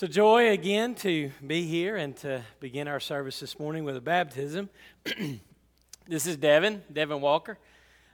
So, 0.00 0.06
joy 0.06 0.48
again 0.48 0.94
to 0.94 1.30
be 1.46 1.66
here 1.66 1.96
and 1.96 2.16
to 2.16 2.42
begin 2.58 2.88
our 2.88 3.00
service 3.00 3.38
this 3.38 3.58
morning 3.58 3.84
with 3.84 3.98
a 3.98 4.00
baptism. 4.00 4.70
this 6.08 6.24
is 6.26 6.38
Devin, 6.38 6.82
Devin 6.90 7.20
Walker. 7.20 7.58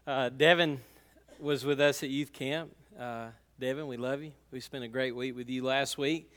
Uh, 0.05 0.29
Devin 0.31 0.81
was 1.39 1.65
with 1.65 1.81
us 1.81 2.03
at 2.03 2.11
youth 2.11 2.33
camp. 2.33 2.75
Uh, 2.99 3.29
Devin, 3.61 3.87
we 3.87 3.97
love 3.97 4.21
you. 4.21 4.33
We 4.51 4.59
spent 4.59 4.83
a 4.83 4.89
great 4.89 5.15
week 5.15 5.37
with 5.37 5.49
you 5.49 5.63
last 5.63 5.97
week. 5.97 6.29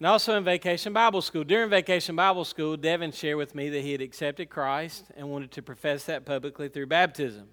And 0.00 0.08
also 0.08 0.36
in 0.36 0.42
Vacation 0.42 0.92
Bible 0.92 1.22
School. 1.22 1.44
During 1.44 1.70
Vacation 1.70 2.16
Bible 2.16 2.44
School, 2.44 2.76
Devin 2.76 3.12
shared 3.12 3.36
with 3.36 3.54
me 3.54 3.68
that 3.68 3.82
he 3.82 3.92
had 3.92 4.00
accepted 4.00 4.50
Christ 4.50 5.04
and 5.16 5.30
wanted 5.30 5.52
to 5.52 5.62
profess 5.62 6.06
that 6.06 6.24
publicly 6.24 6.68
through 6.68 6.88
baptism. 6.88 7.46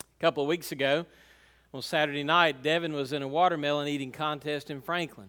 A 0.00 0.20
couple 0.20 0.42
of 0.42 0.48
weeks 0.48 0.72
ago, 0.72 1.06
on 1.72 1.82
Saturday 1.82 2.24
night, 2.24 2.64
Devin 2.64 2.94
was 2.94 3.12
in 3.12 3.22
a 3.22 3.28
watermelon 3.28 3.86
eating 3.86 4.10
contest 4.10 4.72
in 4.72 4.82
Franklin 4.82 5.28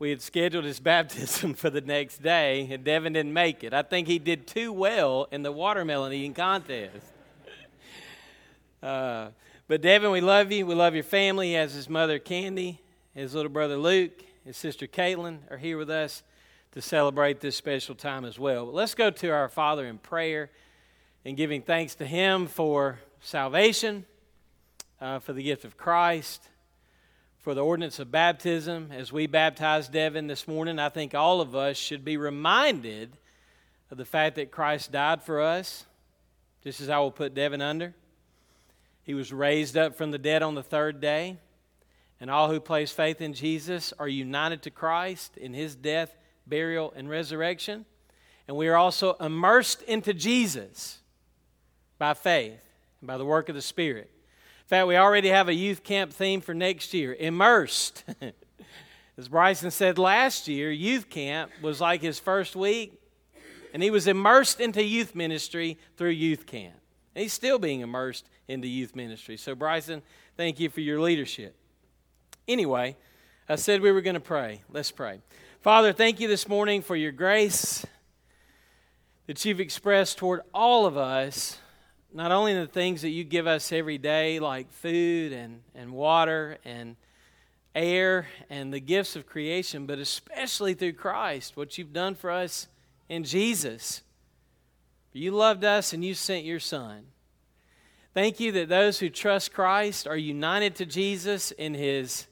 we 0.00 0.08
had 0.08 0.22
scheduled 0.22 0.64
his 0.64 0.80
baptism 0.92 1.54
for 1.54 1.70
the 1.70 1.82
next 1.82 2.22
day, 2.22 2.66
and 2.72 2.82
Devin 2.82 3.12
didn't 3.12 3.32
make 3.32 3.62
it. 3.62 3.72
I 3.72 3.82
think 3.82 4.08
he 4.08 4.18
did 4.18 4.48
too 4.48 4.72
well 4.72 5.28
in 5.30 5.42
the 5.44 5.52
watermelon 5.52 6.12
eating 6.12 6.34
contest. 6.34 7.06
uh, 8.82 9.28
but 9.68 9.82
Devin, 9.82 10.10
we 10.10 10.22
love 10.22 10.50
you. 10.50 10.66
We 10.66 10.74
love 10.74 10.94
your 10.94 11.04
family. 11.04 11.48
He 11.48 11.52
has 11.52 11.74
his 11.74 11.88
mother, 11.88 12.18
Candy, 12.18 12.80
his 13.14 13.34
little 13.34 13.52
brother, 13.52 13.76
Luke, 13.76 14.24
his 14.44 14.56
sister, 14.56 14.86
Caitlin, 14.86 15.38
are 15.50 15.58
here 15.58 15.76
with 15.76 15.90
us 15.90 16.24
to 16.72 16.80
celebrate 16.80 17.40
this 17.40 17.54
special 17.54 17.94
time 17.94 18.24
as 18.24 18.38
well. 18.38 18.64
But 18.64 18.74
let's 18.74 18.94
go 18.94 19.10
to 19.10 19.28
our 19.28 19.48
Father 19.48 19.86
in 19.86 19.98
prayer 19.98 20.50
and 21.26 21.36
giving 21.36 21.60
thanks 21.60 21.94
to 21.96 22.06
Him 22.06 22.46
for 22.46 22.98
salvation, 23.20 24.06
uh, 24.98 25.18
for 25.18 25.34
the 25.34 25.42
gift 25.42 25.66
of 25.66 25.76
Christ 25.76 26.48
for 27.40 27.54
the 27.54 27.64
ordinance 27.64 27.98
of 27.98 28.10
baptism. 28.10 28.90
As 28.92 29.12
we 29.12 29.26
baptized 29.26 29.92
Devin 29.92 30.26
this 30.26 30.46
morning, 30.46 30.78
I 30.78 30.90
think 30.90 31.14
all 31.14 31.40
of 31.40 31.56
us 31.56 31.76
should 31.76 32.04
be 32.04 32.16
reminded 32.16 33.16
of 33.90 33.96
the 33.96 34.04
fact 34.04 34.36
that 34.36 34.50
Christ 34.50 34.92
died 34.92 35.22
for 35.22 35.40
us, 35.40 35.86
just 36.62 36.80
as 36.80 36.90
I 36.90 36.98
will 36.98 37.10
put 37.10 37.34
Devin 37.34 37.62
under. 37.62 37.94
He 39.02 39.14
was 39.14 39.32
raised 39.32 39.76
up 39.76 39.96
from 39.96 40.10
the 40.10 40.18
dead 40.18 40.42
on 40.42 40.54
the 40.54 40.62
third 40.62 41.00
day, 41.00 41.38
and 42.20 42.30
all 42.30 42.50
who 42.50 42.60
place 42.60 42.92
faith 42.92 43.22
in 43.22 43.32
Jesus 43.32 43.94
are 43.98 44.08
united 44.08 44.62
to 44.62 44.70
Christ 44.70 45.38
in 45.38 45.54
his 45.54 45.74
death, 45.74 46.14
burial, 46.46 46.92
and 46.94 47.08
resurrection. 47.08 47.86
And 48.46 48.56
we 48.56 48.68
are 48.68 48.76
also 48.76 49.14
immersed 49.14 49.80
into 49.82 50.12
Jesus 50.12 50.98
by 51.98 52.12
faith 52.12 52.60
and 53.00 53.08
by 53.08 53.16
the 53.16 53.24
work 53.24 53.48
of 53.48 53.54
the 53.54 53.62
Spirit 53.62 54.10
fact, 54.70 54.86
we 54.86 54.96
already 54.96 55.30
have 55.30 55.48
a 55.48 55.54
youth 55.54 55.82
camp 55.82 56.12
theme 56.12 56.40
for 56.40 56.54
next 56.54 56.94
year 56.94 57.12
immersed. 57.18 58.04
As 59.18 59.26
Bryson 59.26 59.72
said 59.72 59.98
last 59.98 60.46
year, 60.46 60.70
youth 60.70 61.10
camp 61.10 61.50
was 61.60 61.80
like 61.80 62.00
his 62.00 62.20
first 62.20 62.54
week, 62.54 62.94
and 63.74 63.82
he 63.82 63.90
was 63.90 64.06
immersed 64.06 64.60
into 64.60 64.80
youth 64.84 65.16
ministry 65.16 65.76
through 65.96 66.10
youth 66.10 66.46
camp. 66.46 66.76
And 67.16 67.22
he's 67.22 67.32
still 67.32 67.58
being 67.58 67.80
immersed 67.80 68.28
into 68.46 68.68
youth 68.68 68.94
ministry. 68.94 69.36
So, 69.36 69.56
Bryson, 69.56 70.02
thank 70.36 70.60
you 70.60 70.70
for 70.70 70.82
your 70.82 71.00
leadership. 71.00 71.56
Anyway, 72.46 72.96
I 73.48 73.56
said 73.56 73.80
we 73.80 73.90
were 73.90 74.02
going 74.02 74.14
to 74.14 74.20
pray. 74.20 74.62
Let's 74.70 74.92
pray. 74.92 75.18
Father, 75.62 75.92
thank 75.92 76.20
you 76.20 76.28
this 76.28 76.46
morning 76.46 76.80
for 76.80 76.94
your 76.94 77.10
grace 77.10 77.84
that 79.26 79.44
you've 79.44 79.58
expressed 79.58 80.16
toward 80.16 80.42
all 80.54 80.86
of 80.86 80.96
us 80.96 81.58
not 82.12 82.32
only 82.32 82.54
the 82.54 82.66
things 82.66 83.02
that 83.02 83.10
you 83.10 83.24
give 83.24 83.46
us 83.46 83.72
every 83.72 83.98
day, 83.98 84.40
like 84.40 84.72
food 84.72 85.32
and, 85.32 85.60
and 85.74 85.92
water 85.92 86.58
and 86.64 86.96
air 87.74 88.26
and 88.48 88.72
the 88.72 88.80
gifts 88.80 89.16
of 89.16 89.26
creation, 89.26 89.86
but 89.86 89.98
especially 89.98 90.74
through 90.74 90.94
Christ, 90.94 91.56
what 91.56 91.78
you've 91.78 91.92
done 91.92 92.14
for 92.14 92.30
us 92.30 92.66
in 93.08 93.24
Jesus. 93.24 94.02
You 95.12 95.32
loved 95.32 95.64
us 95.64 95.92
and 95.92 96.04
you 96.04 96.14
sent 96.14 96.44
your 96.44 96.60
Son. 96.60 97.06
Thank 98.12 98.40
you 98.40 98.50
that 98.52 98.68
those 98.68 98.98
who 98.98 99.08
trust 99.08 99.52
Christ 99.52 100.06
are 100.06 100.16
united 100.16 100.74
to 100.76 100.86
Jesus 100.86 101.52
in 101.52 101.74
his 101.74 102.26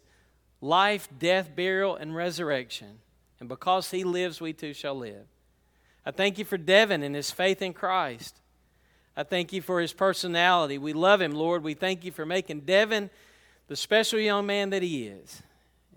life, 0.61 1.09
death, 1.19 1.55
burial, 1.55 1.95
and 1.97 2.15
resurrection. 2.15 2.99
And 3.39 3.49
because 3.49 3.91
he 3.91 4.03
lives, 4.03 4.41
we 4.41 4.53
too 4.53 4.73
shall 4.73 4.97
live. 4.97 5.27
I 6.05 6.11
thank 6.11 6.39
you 6.39 6.45
for 6.45 6.59
Devin 6.59 7.03
and 7.03 7.15
his 7.15 7.31
faith 7.31 7.63
in 7.63 7.73
Christ. 7.73 8.41
I 9.19 9.25
thank 9.25 9.53
you 9.53 9.61
for 9.61 9.81
his 9.81 9.93
personality. 9.93 10.79
We 10.79 10.93
love 10.93 11.21
him, 11.21 11.33
Lord. 11.33 11.65
We 11.65 11.75
thank 11.75 12.05
you 12.05 12.13
for 12.13 12.25
making 12.25 12.61
Devin 12.61 13.11
the 13.67 13.75
special 13.75 14.21
young 14.21 14.47
man 14.47 14.71
that 14.71 14.81
he 14.81 15.09
is. 15.09 15.43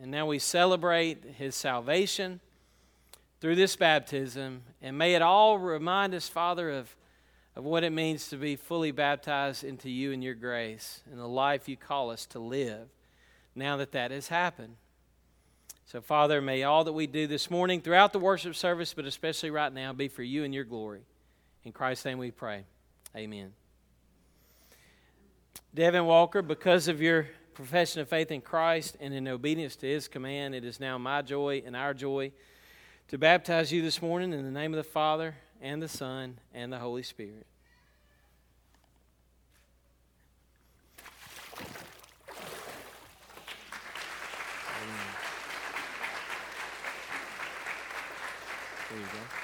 And 0.01 0.10
now 0.10 0.25
we 0.25 0.40
celebrate 0.40 1.24
his 1.38 1.54
salvation 1.54 2.40
through 3.40 3.57
this 3.57 3.75
baptism. 3.75 4.63
And 4.81 4.98
may 4.98 5.13
it 5.13 5.22
all 5.22 5.60
remind 5.60 6.16
us, 6.16 6.28
Father, 6.28 6.72
of, 6.72 6.95
of 7.56 7.63
what 7.63 7.84
it 7.84 7.92
means 7.92 8.28
to 8.30 8.38
be 8.38 8.56
fully 8.56 8.90
baptized 8.90 9.63
into 9.63 9.88
you 9.88 10.12
and 10.13 10.24
your 10.24 10.34
grace 10.34 11.01
and 11.12 11.19
the 11.19 11.28
life 11.28 11.69
you 11.69 11.78
call 11.78 12.10
us 12.10 12.25
to 12.25 12.40
live 12.40 12.88
now 13.54 13.78
that 13.78 13.92
that 13.92 14.10
has 14.10 14.30
happened. 14.30 14.78
So, 15.86 16.01
Father, 16.01 16.42
may 16.42 16.63
all 16.63 16.86
that 16.86 16.94
we 16.94 17.06
do 17.06 17.28
this 17.28 17.51
morning 17.51 17.81
throughout 17.81 18.13
the 18.13 18.19
worship 18.19 18.56
service, 18.56 18.95
but 18.95 19.06
especially 19.06 19.51
right 19.51 19.72
now, 19.72 19.94
be 19.94 20.07
for 20.07 20.24
you 20.24 20.44
and 20.44 20.56
your 20.56 20.63
glory. 20.63 21.01
In 21.63 21.72
Christ's 21.72 22.06
name 22.06 22.18
we 22.18 22.31
pray. 22.31 22.63
Amen. 23.16 23.54
Devin 25.74 26.06
Walker, 26.06 26.42
because 26.42 26.88
of 26.88 27.02
your 27.02 27.28
profession 27.54 28.02
of 28.02 28.10
faith 28.10 28.31
in 28.31 28.42
Christ 28.42 28.98
and 29.00 29.13
in 29.13 29.28
obedience 29.28 29.75
to 29.78 29.88
his 29.88 30.08
command, 30.08 30.56
it 30.56 30.63
is 30.63 30.80
now 30.80 30.98
my 30.98 31.22
joy 31.22 31.63
and 31.66 31.75
our 31.75 31.94
joy 31.94 32.31
to 33.10 33.18
baptize 33.18 33.72
you 33.72 33.81
this 33.81 34.02
morning 34.02 34.34
in 34.34 34.44
the 34.44 34.52
name 34.52 34.74
of 34.74 34.78
the 34.78 34.90
Father 34.90 35.36
and 35.62 35.81
the 35.81 35.88
Son 35.88 36.40
and 36.54 36.72
the 36.72 36.80
Holy 36.80 37.04
Spirit. 37.04 37.46
There 48.90 49.00
you 49.00 49.06
go. 49.06 49.41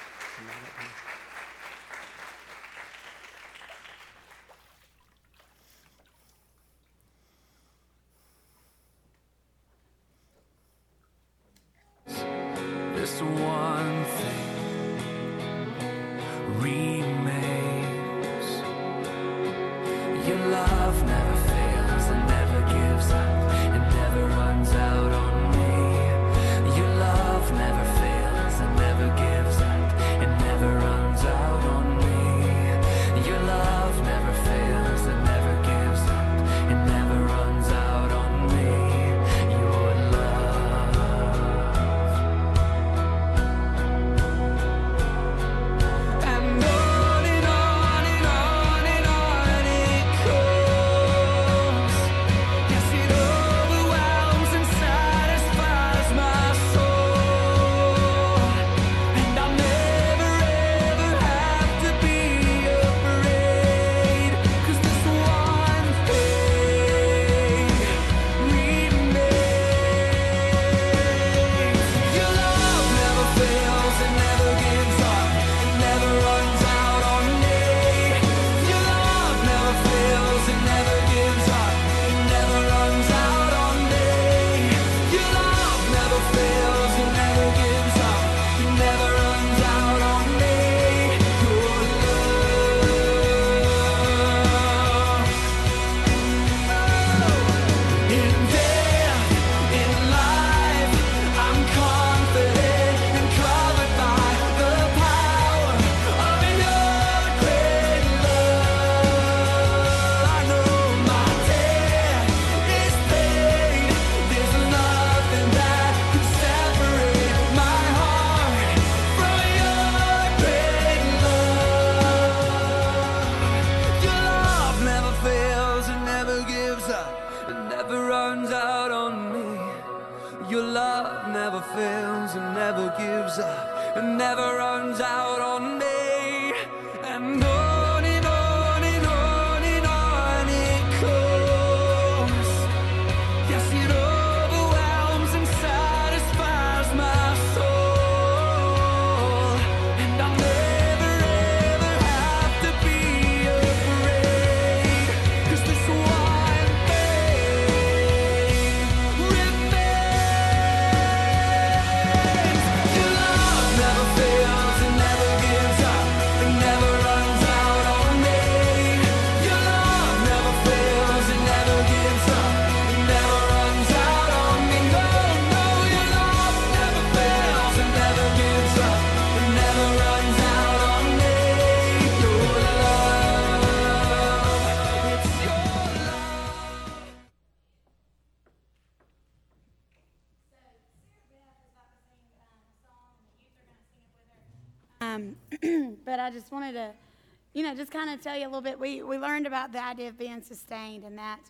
Just 197.74 197.90
kind 197.90 198.10
of 198.10 198.20
tell 198.22 198.36
you 198.36 198.44
a 198.44 198.48
little 198.48 198.60
bit. 198.60 198.78
We, 198.78 199.02
we 199.02 199.18
learned 199.18 199.46
about 199.46 199.72
the 199.72 199.84
idea 199.84 200.08
of 200.08 200.18
being 200.18 200.42
sustained 200.42 201.04
and 201.04 201.16
that 201.18 201.40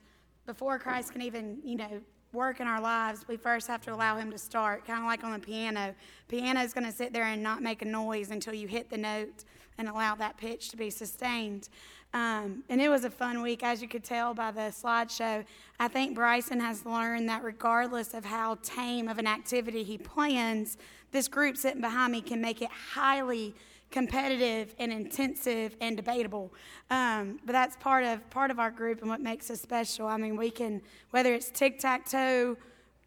before 0.46 0.78
Christ 0.78 1.12
can 1.12 1.22
even, 1.22 1.58
you 1.62 1.76
know, 1.76 2.00
work 2.32 2.60
in 2.60 2.66
our 2.66 2.80
lives, 2.80 3.26
we 3.28 3.36
first 3.36 3.66
have 3.68 3.80
to 3.82 3.94
allow 3.94 4.16
Him 4.16 4.30
to 4.30 4.38
start, 4.38 4.86
kind 4.86 5.00
of 5.00 5.06
like 5.06 5.24
on 5.24 5.32
the 5.32 5.38
piano. 5.38 5.94
Piano 6.28 6.60
is 6.60 6.72
going 6.72 6.86
to 6.86 6.92
sit 6.92 7.12
there 7.12 7.24
and 7.24 7.42
not 7.42 7.62
make 7.62 7.82
a 7.82 7.86
noise 7.86 8.30
until 8.30 8.54
you 8.54 8.68
hit 8.68 8.90
the 8.90 8.98
note 8.98 9.44
and 9.78 9.88
allow 9.88 10.14
that 10.16 10.36
pitch 10.36 10.68
to 10.70 10.76
be 10.76 10.90
sustained. 10.90 11.68
Um, 12.14 12.64
and 12.68 12.80
it 12.80 12.88
was 12.88 13.04
a 13.04 13.10
fun 13.10 13.42
week, 13.42 13.62
as 13.62 13.82
you 13.82 13.88
could 13.88 14.04
tell 14.04 14.32
by 14.34 14.50
the 14.50 14.72
slideshow. 14.72 15.44
I 15.78 15.88
think 15.88 16.14
Bryson 16.14 16.60
has 16.60 16.86
learned 16.86 17.28
that 17.28 17.44
regardless 17.44 18.14
of 18.14 18.24
how 18.24 18.56
tame 18.62 19.08
of 19.08 19.18
an 19.18 19.26
activity 19.26 19.84
he 19.84 19.98
plans, 19.98 20.78
this 21.12 21.28
group 21.28 21.56
sitting 21.56 21.80
behind 21.80 22.12
me 22.12 22.20
can 22.20 22.40
make 22.40 22.62
it 22.62 22.70
highly 22.70 23.54
competitive 23.90 24.74
and 24.78 24.92
intensive 24.92 25.76
and 25.80 25.96
debatable. 25.96 26.52
Um, 26.90 27.40
but 27.44 27.52
that's 27.52 27.76
part 27.76 28.04
of 28.04 28.28
part 28.30 28.50
of 28.50 28.58
our 28.58 28.70
group 28.70 29.00
and 29.00 29.10
what 29.10 29.20
makes 29.20 29.50
us 29.50 29.60
special. 29.60 30.06
I 30.06 30.16
mean, 30.16 30.36
we 30.36 30.50
can 30.50 30.82
whether 31.10 31.34
it's 31.34 31.50
tic 31.50 31.78
tac 31.78 32.08
toe, 32.08 32.56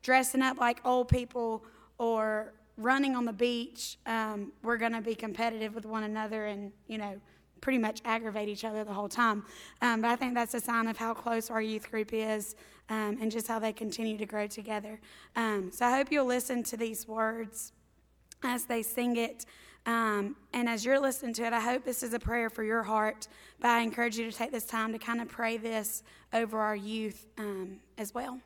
dressing 0.02 0.42
up 0.42 0.60
like 0.60 0.80
old 0.86 1.08
people, 1.08 1.64
or 1.98 2.54
running 2.78 3.16
on 3.16 3.26
the 3.26 3.34
beach. 3.34 3.98
Um, 4.06 4.52
we're 4.64 4.78
going 4.78 4.94
to 4.94 5.02
be 5.02 5.16
competitive 5.16 5.76
with 5.76 5.86
one 5.86 6.04
another 6.04 6.48
and 6.48 6.72
you 6.88 6.98
know 6.98 7.20
pretty 7.62 7.78
much 7.78 8.02
aggravate 8.06 8.50
each 8.50 8.66
other 8.66 8.84
the 8.84 8.94
whole 8.94 9.08
time. 9.08 9.46
Um, 9.82 10.02
but 10.02 10.10
I 10.10 10.16
think 10.16 10.34
that's 10.34 10.56
a 10.56 10.60
sign 10.60 10.88
of 10.88 10.98
how 10.98 11.14
close 11.14 11.52
our 11.52 11.62
youth 11.62 11.90
group 11.92 12.12
is 12.12 12.56
um, 12.90 13.20
and 13.22 13.32
just 13.32 13.48
how 13.48 13.60
they 13.60 13.72
continue 13.72 14.18
to 14.18 14.26
grow 14.26 14.48
together. 14.48 15.00
Um, 15.36 15.70
so 15.72 15.86
I 15.86 15.96
hope 15.96 16.12
you'll 16.12 16.26
listen 16.26 16.64
to 16.64 16.78
these 16.78 17.08
words 17.08 17.72
as 18.44 18.66
they 18.66 18.82
sing 18.82 19.16
it. 19.18 19.46
Um, 19.86 20.36
and 20.54 20.70
as 20.70 20.86
you're 20.86 21.00
listening 21.00 21.34
to 21.36 21.44
it, 21.46 21.54
I 21.54 21.60
hope 21.60 21.84
this 21.84 22.04
is 22.04 22.14
a 22.14 22.20
prayer 22.20 22.50
for 22.50 22.64
your 22.64 22.84
heart. 22.84 23.28
But 23.60 23.70
I 23.70 23.82
encourage 23.82 24.18
you 24.18 24.30
to 24.30 24.36
take 24.36 24.52
this 24.52 24.66
time 24.66 24.92
to 24.94 25.00
kind 25.00 25.22
of 25.22 25.28
pray 25.28 25.58
this 25.58 26.04
over 26.34 26.60
our 26.60 26.76
youth 26.76 27.26
um, 27.38 27.80
as 27.98 28.14
well. 28.14 28.40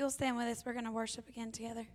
you'll 0.00 0.10
stand 0.10 0.34
with 0.34 0.46
us, 0.46 0.64
we're 0.64 0.72
going 0.72 0.86
to 0.86 0.90
worship 0.90 1.28
again 1.28 1.52
together. 1.52 1.86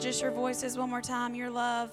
with 0.00 0.02
just 0.02 0.22
your 0.22 0.30
voices 0.30 0.78
one 0.78 0.90
more 0.90 1.02
time. 1.02 1.34
Your 1.34 1.50
love. 1.50 1.90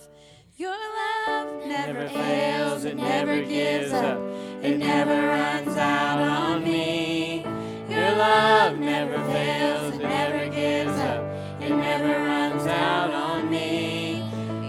Your 0.58 0.72
love 0.72 1.68
never, 1.68 1.94
Never 1.94 2.10
fails, 2.10 2.84
it 2.84 2.96
never 2.96 3.44
gives 3.44 3.94
up, 3.94 4.20
it 4.64 4.78
never 4.80 5.28
runs 5.28 5.78
out 5.78 6.20
on 6.20 6.64
me. 6.64 7.44
Your 7.88 8.12
love 8.16 8.80
never 8.80 9.18
fails, 9.32 9.96
it 9.96 10.02
never 10.02 10.50
gives 10.50 11.00
up, 11.00 11.24
it 11.62 11.70
never 11.70 12.08
runs 12.08 12.66
out 12.66 13.14
on 13.14 13.52
me. 13.52 14.24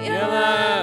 Your 0.05 0.20
love 0.20 0.78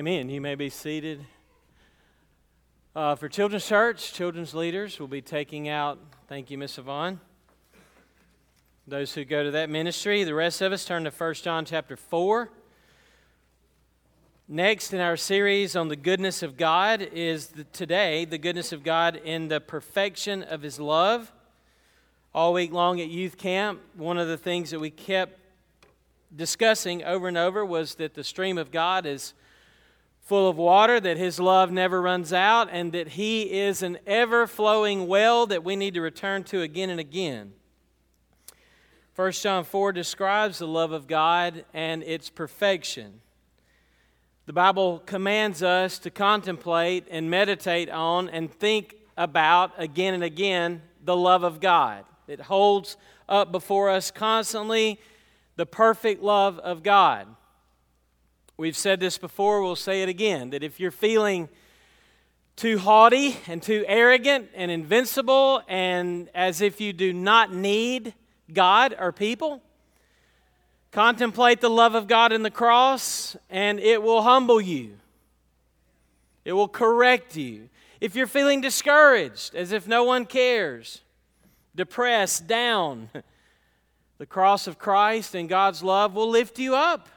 Amen. 0.00 0.30
You 0.30 0.40
may 0.40 0.54
be 0.54 0.70
seated. 0.70 1.26
Uh, 2.96 3.16
for 3.16 3.28
Children's 3.28 3.66
Church, 3.66 4.14
children's 4.14 4.54
leaders 4.54 4.98
will 4.98 5.08
be 5.08 5.20
taking 5.20 5.68
out, 5.68 5.98
thank 6.26 6.50
you, 6.50 6.56
Miss 6.56 6.78
Yvonne. 6.78 7.20
Those 8.86 9.12
who 9.12 9.26
go 9.26 9.44
to 9.44 9.50
that 9.50 9.68
ministry, 9.68 10.24
the 10.24 10.32
rest 10.32 10.62
of 10.62 10.72
us 10.72 10.86
turn 10.86 11.04
to 11.04 11.10
1 11.10 11.34
John 11.34 11.66
chapter 11.66 11.98
4. 11.98 12.48
Next 14.48 14.94
in 14.94 15.00
our 15.00 15.18
series 15.18 15.76
on 15.76 15.88
the 15.88 15.96
goodness 15.96 16.42
of 16.42 16.56
God 16.56 17.02
is 17.02 17.48
the, 17.48 17.64
today 17.64 18.24
the 18.24 18.38
goodness 18.38 18.72
of 18.72 18.82
God 18.82 19.16
in 19.16 19.48
the 19.48 19.60
perfection 19.60 20.42
of 20.42 20.62
His 20.62 20.80
love. 20.80 21.30
All 22.34 22.54
week 22.54 22.72
long 22.72 23.02
at 23.02 23.08
youth 23.08 23.36
camp, 23.36 23.82
one 23.96 24.16
of 24.16 24.28
the 24.28 24.38
things 24.38 24.70
that 24.70 24.80
we 24.80 24.88
kept 24.88 25.38
discussing 26.34 27.04
over 27.04 27.28
and 27.28 27.36
over 27.36 27.66
was 27.66 27.96
that 27.96 28.14
the 28.14 28.24
stream 28.24 28.56
of 28.56 28.70
God 28.70 29.04
is 29.04 29.34
full 30.20 30.48
of 30.48 30.56
water, 30.56 31.00
that 31.00 31.16
His 31.16 31.40
love 31.40 31.70
never 31.70 32.00
runs 32.00 32.32
out, 32.32 32.68
and 32.70 32.92
that 32.92 33.08
He 33.08 33.52
is 33.52 33.82
an 33.82 33.98
ever 34.06 34.46
flowing 34.46 35.06
well 35.06 35.46
that 35.46 35.64
we 35.64 35.76
need 35.76 35.94
to 35.94 36.00
return 36.00 36.44
to 36.44 36.62
again 36.62 36.90
and 36.90 37.00
again. 37.00 37.52
1 39.16 39.32
John 39.32 39.64
4 39.64 39.92
describes 39.92 40.58
the 40.60 40.66
love 40.66 40.92
of 40.92 41.06
God 41.06 41.64
and 41.74 42.02
its 42.02 42.30
perfection. 42.30 43.20
The 44.46 44.54
Bible 44.54 45.00
commands 45.00 45.62
us 45.62 45.98
to 46.00 46.10
contemplate 46.10 47.06
and 47.10 47.30
meditate 47.30 47.90
on 47.90 48.28
and 48.28 48.50
think 48.50 48.96
about 49.16 49.72
again 49.76 50.14
and 50.14 50.24
again 50.24 50.82
the 51.04 51.16
love 51.16 51.42
of 51.42 51.60
God. 51.60 52.04
It 52.26 52.40
holds 52.40 52.96
up 53.28 53.52
before 53.52 53.90
us 53.90 54.10
constantly 54.10 54.98
the 55.56 55.66
perfect 55.66 56.22
love 56.22 56.58
of 56.58 56.82
God. 56.82 57.26
We've 58.60 58.76
said 58.76 59.00
this 59.00 59.16
before, 59.16 59.62
we'll 59.62 59.74
say 59.74 60.02
it 60.02 60.10
again 60.10 60.50
that 60.50 60.62
if 60.62 60.78
you're 60.78 60.90
feeling 60.90 61.48
too 62.56 62.76
haughty 62.76 63.38
and 63.46 63.62
too 63.62 63.86
arrogant 63.88 64.50
and 64.54 64.70
invincible 64.70 65.62
and 65.66 66.28
as 66.34 66.60
if 66.60 66.78
you 66.78 66.92
do 66.92 67.14
not 67.14 67.54
need 67.54 68.12
God 68.52 68.94
or 68.98 69.12
people, 69.12 69.62
contemplate 70.90 71.62
the 71.62 71.70
love 71.70 71.94
of 71.94 72.06
God 72.06 72.32
in 72.32 72.42
the 72.42 72.50
cross 72.50 73.34
and 73.48 73.80
it 73.80 74.02
will 74.02 74.20
humble 74.20 74.60
you. 74.60 74.98
It 76.44 76.52
will 76.52 76.68
correct 76.68 77.36
you. 77.36 77.70
If 77.98 78.14
you're 78.14 78.26
feeling 78.26 78.60
discouraged, 78.60 79.54
as 79.54 79.72
if 79.72 79.88
no 79.88 80.04
one 80.04 80.26
cares, 80.26 81.00
depressed, 81.74 82.46
down, 82.46 83.08
the 84.18 84.26
cross 84.26 84.66
of 84.66 84.78
Christ 84.78 85.34
and 85.34 85.48
God's 85.48 85.82
love 85.82 86.12
will 86.12 86.28
lift 86.28 86.58
you 86.58 86.74
up. 86.74 87.08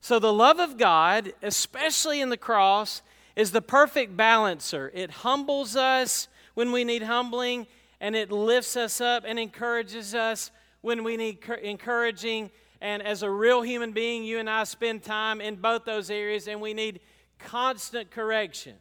So, 0.00 0.18
the 0.18 0.32
love 0.32 0.58
of 0.58 0.76
God, 0.76 1.32
especially 1.42 2.20
in 2.20 2.30
the 2.30 2.36
cross, 2.36 3.02
is 3.34 3.50
the 3.50 3.62
perfect 3.62 4.16
balancer. 4.16 4.90
It 4.94 5.10
humbles 5.10 5.76
us 5.76 6.28
when 6.54 6.72
we 6.72 6.84
need 6.84 7.02
humbling, 7.02 7.66
and 8.00 8.14
it 8.16 8.30
lifts 8.30 8.76
us 8.76 9.00
up 9.00 9.24
and 9.26 9.38
encourages 9.38 10.14
us 10.14 10.50
when 10.80 11.04
we 11.04 11.16
need 11.16 11.38
encouraging. 11.62 12.50
And 12.80 13.02
as 13.02 13.22
a 13.22 13.30
real 13.30 13.62
human 13.62 13.92
being, 13.92 14.24
you 14.24 14.38
and 14.38 14.48
I 14.48 14.64
spend 14.64 15.02
time 15.02 15.40
in 15.40 15.56
both 15.56 15.84
those 15.84 16.10
areas, 16.10 16.46
and 16.46 16.60
we 16.60 16.74
need 16.74 17.00
constant 17.38 18.10
correction. 18.10 18.74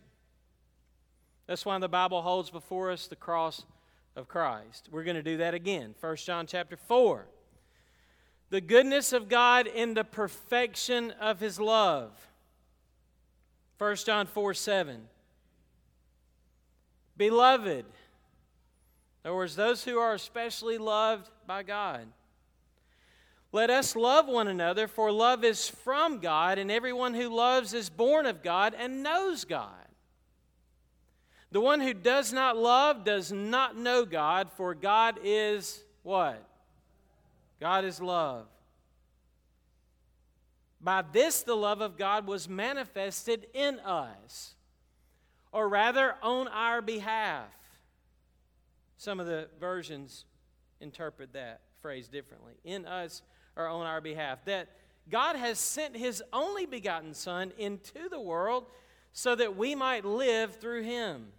That's 1.48 1.66
why 1.66 1.80
the 1.80 1.88
Bible 1.88 2.22
holds 2.22 2.50
before 2.50 2.92
us 2.92 3.08
the 3.08 3.16
cross 3.16 3.64
of 4.16 4.28
Christ. 4.28 4.90
We're 4.92 5.04
going 5.04 5.16
to 5.16 5.24
do 5.24 5.38
that 5.38 5.54
again. 5.54 5.96
1 6.00 6.16
John 6.18 6.46
chapter 6.46 6.76
4 6.76 7.28
the 8.50 8.62
goodness 8.62 9.14
of 9.14 9.30
God 9.30 9.68
in 9.68 9.94
the 9.94 10.04
perfection 10.04 11.12
of 11.20 11.40
his 11.40 11.60
love. 11.60 12.12
1 13.78 13.96
John 13.98 14.26
4 14.26 14.54
7. 14.54 15.08
Beloved, 17.18 17.86
in 19.24 19.30
other 19.30 19.36
words, 19.36 19.56
those 19.56 19.84
who 19.84 19.98
are 19.98 20.14
especially 20.14 20.78
loved 20.78 21.30
by 21.46 21.64
God. 21.64 22.08
Let 23.52 23.70
us 23.70 23.96
love 23.96 24.28
one 24.28 24.48
another, 24.48 24.88
for 24.88 25.12
love 25.12 25.44
is 25.44 25.68
from 25.68 26.20
God, 26.20 26.60
and 26.60 26.70
everyone 26.70 27.14
who 27.14 27.34
loves 27.34 27.74
is 27.74 27.90
born 27.90 28.26
of 28.26 28.44
God 28.44 28.76
and 28.78 29.04
knows 29.04 29.46
God. 29.46 29.72
The 31.52 31.62
one 31.62 31.80
who 31.80 31.94
does 31.94 32.34
not 32.34 32.58
love 32.58 33.04
does 33.04 33.32
not 33.32 33.78
know 33.78 34.06
God, 34.06 34.52
for 34.52 34.76
God 34.76 35.20
is 35.24 35.82
what? 36.04 36.46
God 37.60 37.86
is 37.86 38.02
love. 38.02 38.48
By 40.80 41.02
this, 41.02 41.42
the 41.42 41.56
love 41.56 41.82
of 41.82 41.98
God 41.98 42.28
was 42.28 42.48
manifested 42.48 43.48
in 43.54 43.80
us, 43.80 44.56
or 45.52 45.68
rather, 45.68 46.16
on 46.22 46.48
our 46.48 46.82
behalf. 46.82 47.50
Some 48.98 49.20
of 49.20 49.26
the 49.26 49.48
versions 49.60 50.26
interpret 50.80 51.34
that 51.34 51.62
phrase 51.82 52.08
differently. 52.08 52.54
In 52.64 52.86
us, 52.86 53.24
or 53.56 53.68
on 53.68 53.88
our 53.88 54.02
behalf. 54.02 54.46
That 54.46 54.70
God 55.10 55.36
has 55.36 55.58
sent 55.58 55.98
His 55.98 56.22
only 56.32 56.68
begotten 56.68 57.14
Son 57.14 57.52
into 57.58 58.08
the 58.10 58.20
world 58.20 58.68
so 59.14 59.34
that 59.34 59.58
we 59.58 59.74
might 59.74 60.06
live 60.06 60.58
through 60.58 60.84
Him. 60.84 61.30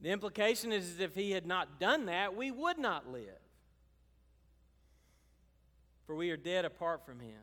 The 0.00 0.08
implication 0.08 0.72
is 0.72 0.98
if 1.00 1.14
He 1.14 1.32
had 1.32 1.46
not 1.46 1.78
done 1.78 2.06
that, 2.06 2.34
we 2.34 2.50
would 2.50 2.78
not 2.78 3.12
live 3.12 3.41
for 6.12 6.16
we 6.16 6.30
are 6.30 6.36
dead 6.36 6.66
apart 6.66 7.06
from 7.06 7.20
him, 7.20 7.40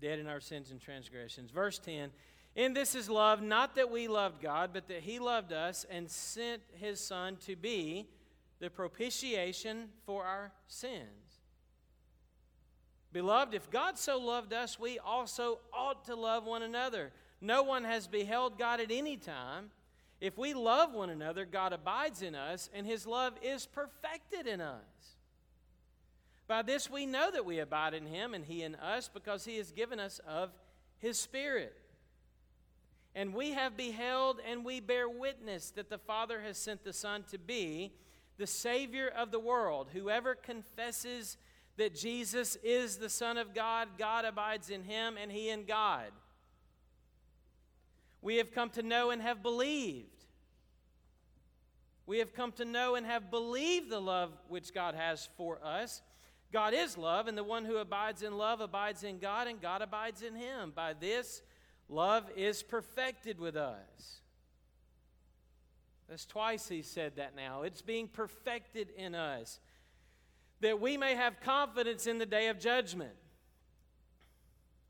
dead 0.00 0.18
in 0.18 0.26
our 0.26 0.40
sins 0.40 0.70
and 0.70 0.80
transgressions. 0.80 1.50
Verse 1.50 1.78
10 1.78 2.08
In 2.56 2.72
this 2.72 2.94
is 2.94 3.10
love, 3.10 3.42
not 3.42 3.74
that 3.74 3.90
we 3.90 4.08
loved 4.08 4.40
God, 4.40 4.70
but 4.72 4.88
that 4.88 5.00
he 5.00 5.18
loved 5.18 5.52
us 5.52 5.84
and 5.90 6.10
sent 6.10 6.62
his 6.72 7.00
Son 7.00 7.36
to 7.44 7.54
be 7.54 8.08
the 8.60 8.70
propitiation 8.70 9.90
for 10.06 10.24
our 10.24 10.52
sins. 10.68 11.42
Beloved, 13.12 13.52
if 13.52 13.70
God 13.70 13.98
so 13.98 14.18
loved 14.18 14.54
us, 14.54 14.80
we 14.80 14.98
also 14.98 15.58
ought 15.70 16.06
to 16.06 16.16
love 16.16 16.46
one 16.46 16.62
another. 16.62 17.12
No 17.42 17.62
one 17.62 17.84
has 17.84 18.06
beheld 18.06 18.58
God 18.58 18.80
at 18.80 18.90
any 18.90 19.18
time. 19.18 19.68
If 20.18 20.38
we 20.38 20.54
love 20.54 20.94
one 20.94 21.10
another, 21.10 21.44
God 21.44 21.74
abides 21.74 22.22
in 22.22 22.34
us, 22.34 22.70
and 22.72 22.86
his 22.86 23.06
love 23.06 23.34
is 23.42 23.66
perfected 23.66 24.46
in 24.46 24.62
us. 24.62 25.18
By 26.52 26.60
this 26.60 26.90
we 26.90 27.06
know 27.06 27.30
that 27.30 27.46
we 27.46 27.60
abide 27.60 27.94
in 27.94 28.04
him 28.04 28.34
and 28.34 28.44
he 28.44 28.62
in 28.62 28.74
us 28.74 29.08
because 29.08 29.46
he 29.46 29.56
has 29.56 29.72
given 29.72 29.98
us 29.98 30.20
of 30.28 30.50
his 30.98 31.18
Spirit. 31.18 31.74
And 33.14 33.32
we 33.32 33.52
have 33.52 33.74
beheld 33.74 34.38
and 34.46 34.62
we 34.62 34.78
bear 34.78 35.08
witness 35.08 35.70
that 35.70 35.88
the 35.88 35.96
Father 35.96 36.42
has 36.42 36.58
sent 36.58 36.84
the 36.84 36.92
Son 36.92 37.24
to 37.30 37.38
be 37.38 37.94
the 38.36 38.46
Savior 38.46 39.08
of 39.08 39.30
the 39.30 39.40
world. 39.40 39.88
Whoever 39.94 40.34
confesses 40.34 41.38
that 41.78 41.94
Jesus 41.94 42.58
is 42.62 42.98
the 42.98 43.08
Son 43.08 43.38
of 43.38 43.54
God, 43.54 43.88
God 43.96 44.26
abides 44.26 44.68
in 44.68 44.82
him 44.82 45.16
and 45.18 45.32
he 45.32 45.48
in 45.48 45.64
God. 45.64 46.12
We 48.20 48.36
have 48.36 48.52
come 48.52 48.68
to 48.72 48.82
know 48.82 49.08
and 49.08 49.22
have 49.22 49.42
believed. 49.42 50.26
We 52.04 52.18
have 52.18 52.34
come 52.34 52.52
to 52.52 52.66
know 52.66 52.94
and 52.96 53.06
have 53.06 53.30
believed 53.30 53.88
the 53.88 54.00
love 54.00 54.32
which 54.48 54.74
God 54.74 54.94
has 54.94 55.30
for 55.38 55.58
us. 55.64 56.02
God 56.52 56.74
is 56.74 56.98
love, 56.98 57.28
and 57.28 57.36
the 57.36 57.42
one 57.44 57.64
who 57.64 57.78
abides 57.78 58.22
in 58.22 58.36
love 58.36 58.60
abides 58.60 59.04
in 59.04 59.18
God, 59.18 59.46
and 59.46 59.60
God 59.60 59.80
abides 59.80 60.22
in 60.22 60.34
him. 60.34 60.72
By 60.74 60.92
this, 60.92 61.42
love 61.88 62.30
is 62.36 62.62
perfected 62.62 63.40
with 63.40 63.56
us. 63.56 64.20
That's 66.08 66.26
twice 66.26 66.68
he 66.68 66.82
said 66.82 67.16
that 67.16 67.34
now. 67.34 67.62
It's 67.62 67.80
being 67.80 68.06
perfected 68.06 68.90
in 68.90 69.14
us, 69.14 69.60
that 70.60 70.78
we 70.78 70.98
may 70.98 71.14
have 71.14 71.40
confidence 71.40 72.06
in 72.06 72.18
the 72.18 72.26
day 72.26 72.48
of 72.48 72.60
judgment, 72.60 73.14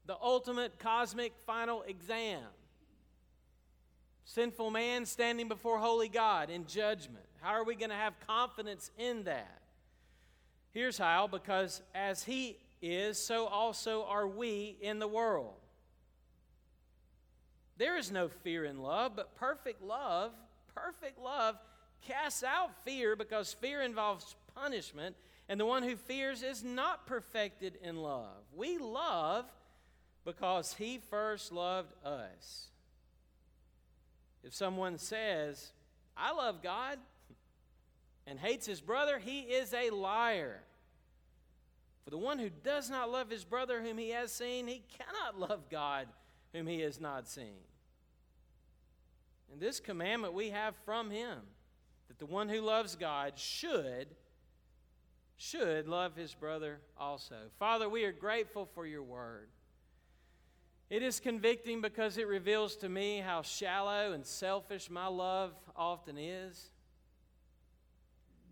the 0.06 0.16
ultimate 0.20 0.80
cosmic 0.80 1.32
final 1.46 1.82
exam. 1.82 2.42
Sinful 4.24 4.70
man 4.70 5.06
standing 5.06 5.48
before 5.48 5.78
holy 5.78 6.08
God 6.08 6.50
in 6.50 6.66
judgment. 6.66 7.24
How 7.40 7.50
are 7.50 7.64
we 7.64 7.76
going 7.76 7.90
to 7.90 7.96
have 7.96 8.14
confidence 8.26 8.90
in 8.98 9.24
that? 9.24 9.61
Here's 10.72 10.98
how 10.98 11.26
because 11.26 11.82
as 11.94 12.24
he 12.24 12.56
is, 12.80 13.18
so 13.18 13.46
also 13.46 14.04
are 14.04 14.26
we 14.26 14.76
in 14.80 14.98
the 14.98 15.08
world. 15.08 15.54
There 17.76 17.96
is 17.96 18.10
no 18.10 18.28
fear 18.28 18.64
in 18.64 18.80
love, 18.80 19.12
but 19.16 19.34
perfect 19.36 19.82
love, 19.82 20.32
perfect 20.74 21.18
love 21.18 21.56
casts 22.06 22.42
out 22.42 22.70
fear 22.84 23.16
because 23.16 23.52
fear 23.52 23.82
involves 23.82 24.34
punishment, 24.54 25.16
and 25.48 25.58
the 25.58 25.66
one 25.66 25.82
who 25.82 25.96
fears 25.96 26.42
is 26.42 26.64
not 26.64 27.06
perfected 27.06 27.78
in 27.82 27.96
love. 27.96 28.42
We 28.54 28.78
love 28.78 29.46
because 30.24 30.74
he 30.74 31.00
first 31.10 31.52
loved 31.52 31.92
us. 32.04 32.68
If 34.44 34.54
someone 34.54 34.98
says, 34.98 35.72
I 36.16 36.32
love 36.32 36.62
God, 36.62 36.98
and 38.26 38.38
hates 38.38 38.66
his 38.66 38.80
brother, 38.80 39.18
he 39.18 39.40
is 39.40 39.74
a 39.74 39.90
liar. 39.90 40.62
For 42.04 42.10
the 42.10 42.18
one 42.18 42.38
who 42.38 42.50
does 42.50 42.90
not 42.90 43.10
love 43.10 43.30
his 43.30 43.44
brother 43.44 43.80
whom 43.82 43.98
he 43.98 44.10
has 44.10 44.32
seen, 44.32 44.66
he 44.66 44.82
cannot 44.98 45.38
love 45.50 45.68
God 45.70 46.08
whom 46.52 46.66
he 46.66 46.80
has 46.80 47.00
not 47.00 47.28
seen. 47.28 47.60
And 49.52 49.60
this 49.60 49.80
commandment 49.80 50.34
we 50.34 50.50
have 50.50 50.74
from 50.84 51.10
him 51.10 51.38
that 52.08 52.18
the 52.18 52.26
one 52.26 52.48
who 52.48 52.60
loves 52.60 52.96
God 52.96 53.38
should 53.38 54.08
should 55.36 55.88
love 55.88 56.14
his 56.14 56.34
brother 56.34 56.80
also. 56.96 57.36
Father, 57.58 57.88
we 57.88 58.04
are 58.04 58.12
grateful 58.12 58.68
for 58.74 58.86
your 58.86 59.02
word. 59.02 59.48
It 60.88 61.02
is 61.02 61.20
convicting 61.20 61.80
because 61.80 62.18
it 62.18 62.28
reveals 62.28 62.76
to 62.76 62.88
me 62.88 63.18
how 63.18 63.42
shallow 63.42 64.12
and 64.12 64.24
selfish 64.26 64.90
my 64.90 65.06
love 65.06 65.52
often 65.74 66.16
is. 66.18 66.70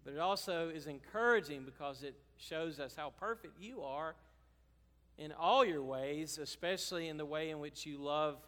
But 0.05 0.15
it 0.15 0.19
also 0.19 0.71
is 0.71 0.87
encouraging 0.87 1.65
because 1.65 2.03
it 2.03 2.15
shows 2.39 2.81
us 2.81 2.95
how 2.97 3.13
perfect 3.19 3.61
you 3.61 3.83
are 3.83 4.15
in 5.19 5.33
all 5.33 5.65
your 5.65 5.83
ways, 5.83 6.39
especially 6.39 7.09
in 7.09 7.19
the 7.19 7.27
way 7.27 7.51
in 7.51 7.59
which 7.59 7.85
you 7.85 7.99
love 7.99 8.39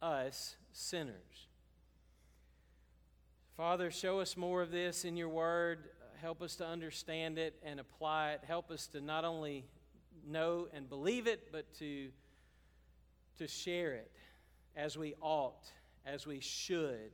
us 0.00 0.56
sinners. 0.72 1.48
Father, 3.56 3.90
show 3.90 4.20
us 4.20 4.36
more 4.36 4.62
of 4.62 4.70
this 4.70 5.04
in 5.04 5.16
your 5.16 5.28
word. 5.28 5.88
Help 6.20 6.42
us 6.42 6.56
to 6.56 6.66
understand 6.66 7.38
it 7.38 7.54
and 7.64 7.80
apply 7.80 8.32
it. 8.32 8.42
Help 8.46 8.70
us 8.70 8.86
to 8.88 9.00
not 9.00 9.24
only 9.24 9.64
know 10.26 10.68
and 10.72 10.88
believe 10.88 11.26
it, 11.26 11.48
but 11.50 11.72
to, 11.78 12.08
to 13.38 13.48
share 13.48 13.94
it 13.94 14.12
as 14.76 14.96
we 14.96 15.14
ought, 15.20 15.70
as 16.04 16.26
we 16.26 16.38
should, 16.38 17.10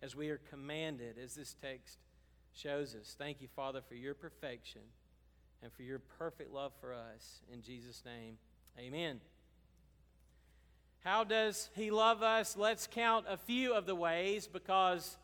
as 0.00 0.16
we 0.16 0.30
are 0.30 0.40
commanded, 0.48 1.16
as 1.22 1.34
this 1.34 1.54
text 1.60 1.98
shows 2.54 2.94
us. 2.94 3.14
Thank 3.18 3.40
you, 3.40 3.48
Father, 3.54 3.80
for 3.86 3.94
your 3.94 4.14
perfection 4.14 4.82
and 5.62 5.72
for 5.72 5.82
your 5.82 5.98
perfect 5.98 6.52
love 6.52 6.72
for 6.80 6.92
us. 6.92 7.42
In 7.52 7.62
Jesus' 7.62 8.02
name, 8.04 8.36
amen. 8.78 9.20
How 11.00 11.24
does 11.24 11.70
He 11.74 11.90
love 11.90 12.22
us? 12.22 12.56
Let's 12.56 12.86
count 12.86 13.26
a 13.28 13.36
few 13.36 13.74
of 13.74 13.86
the 13.86 13.94
ways 13.94 14.46
because 14.46 15.16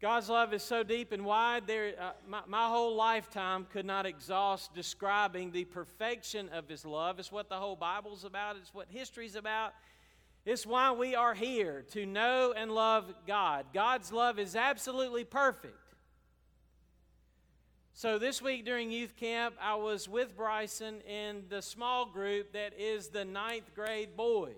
God's 0.00 0.28
love 0.28 0.52
is 0.52 0.62
so 0.62 0.82
deep 0.82 1.10
and 1.10 1.24
wide. 1.24 1.66
There, 1.66 1.94
uh, 1.98 2.12
my, 2.28 2.42
my 2.46 2.68
whole 2.68 2.94
lifetime 2.94 3.66
could 3.72 3.86
not 3.86 4.06
exhaust 4.06 4.74
describing 4.74 5.50
the 5.50 5.64
perfection 5.64 6.48
of 6.50 6.68
His 6.68 6.84
love. 6.84 7.18
It's 7.18 7.32
what 7.32 7.48
the 7.48 7.56
whole 7.56 7.76
Bible's 7.76 8.24
about, 8.24 8.56
it's 8.56 8.74
what 8.74 8.88
history's 8.90 9.36
about. 9.36 9.72
It's 10.44 10.64
why 10.64 10.92
we 10.92 11.16
are 11.16 11.34
here 11.34 11.84
to 11.90 12.06
know 12.06 12.54
and 12.56 12.70
love 12.70 13.12
God. 13.26 13.66
God's 13.74 14.12
love 14.12 14.38
is 14.38 14.54
absolutely 14.54 15.24
perfect. 15.24 15.74
So, 17.98 18.18
this 18.18 18.42
week 18.42 18.66
during 18.66 18.90
youth 18.90 19.16
camp, 19.16 19.54
I 19.58 19.74
was 19.76 20.06
with 20.06 20.36
Bryson 20.36 21.00
in 21.08 21.44
the 21.48 21.62
small 21.62 22.04
group 22.04 22.52
that 22.52 22.74
is 22.78 23.08
the 23.08 23.24
ninth 23.24 23.74
grade 23.74 24.18
boys. 24.18 24.52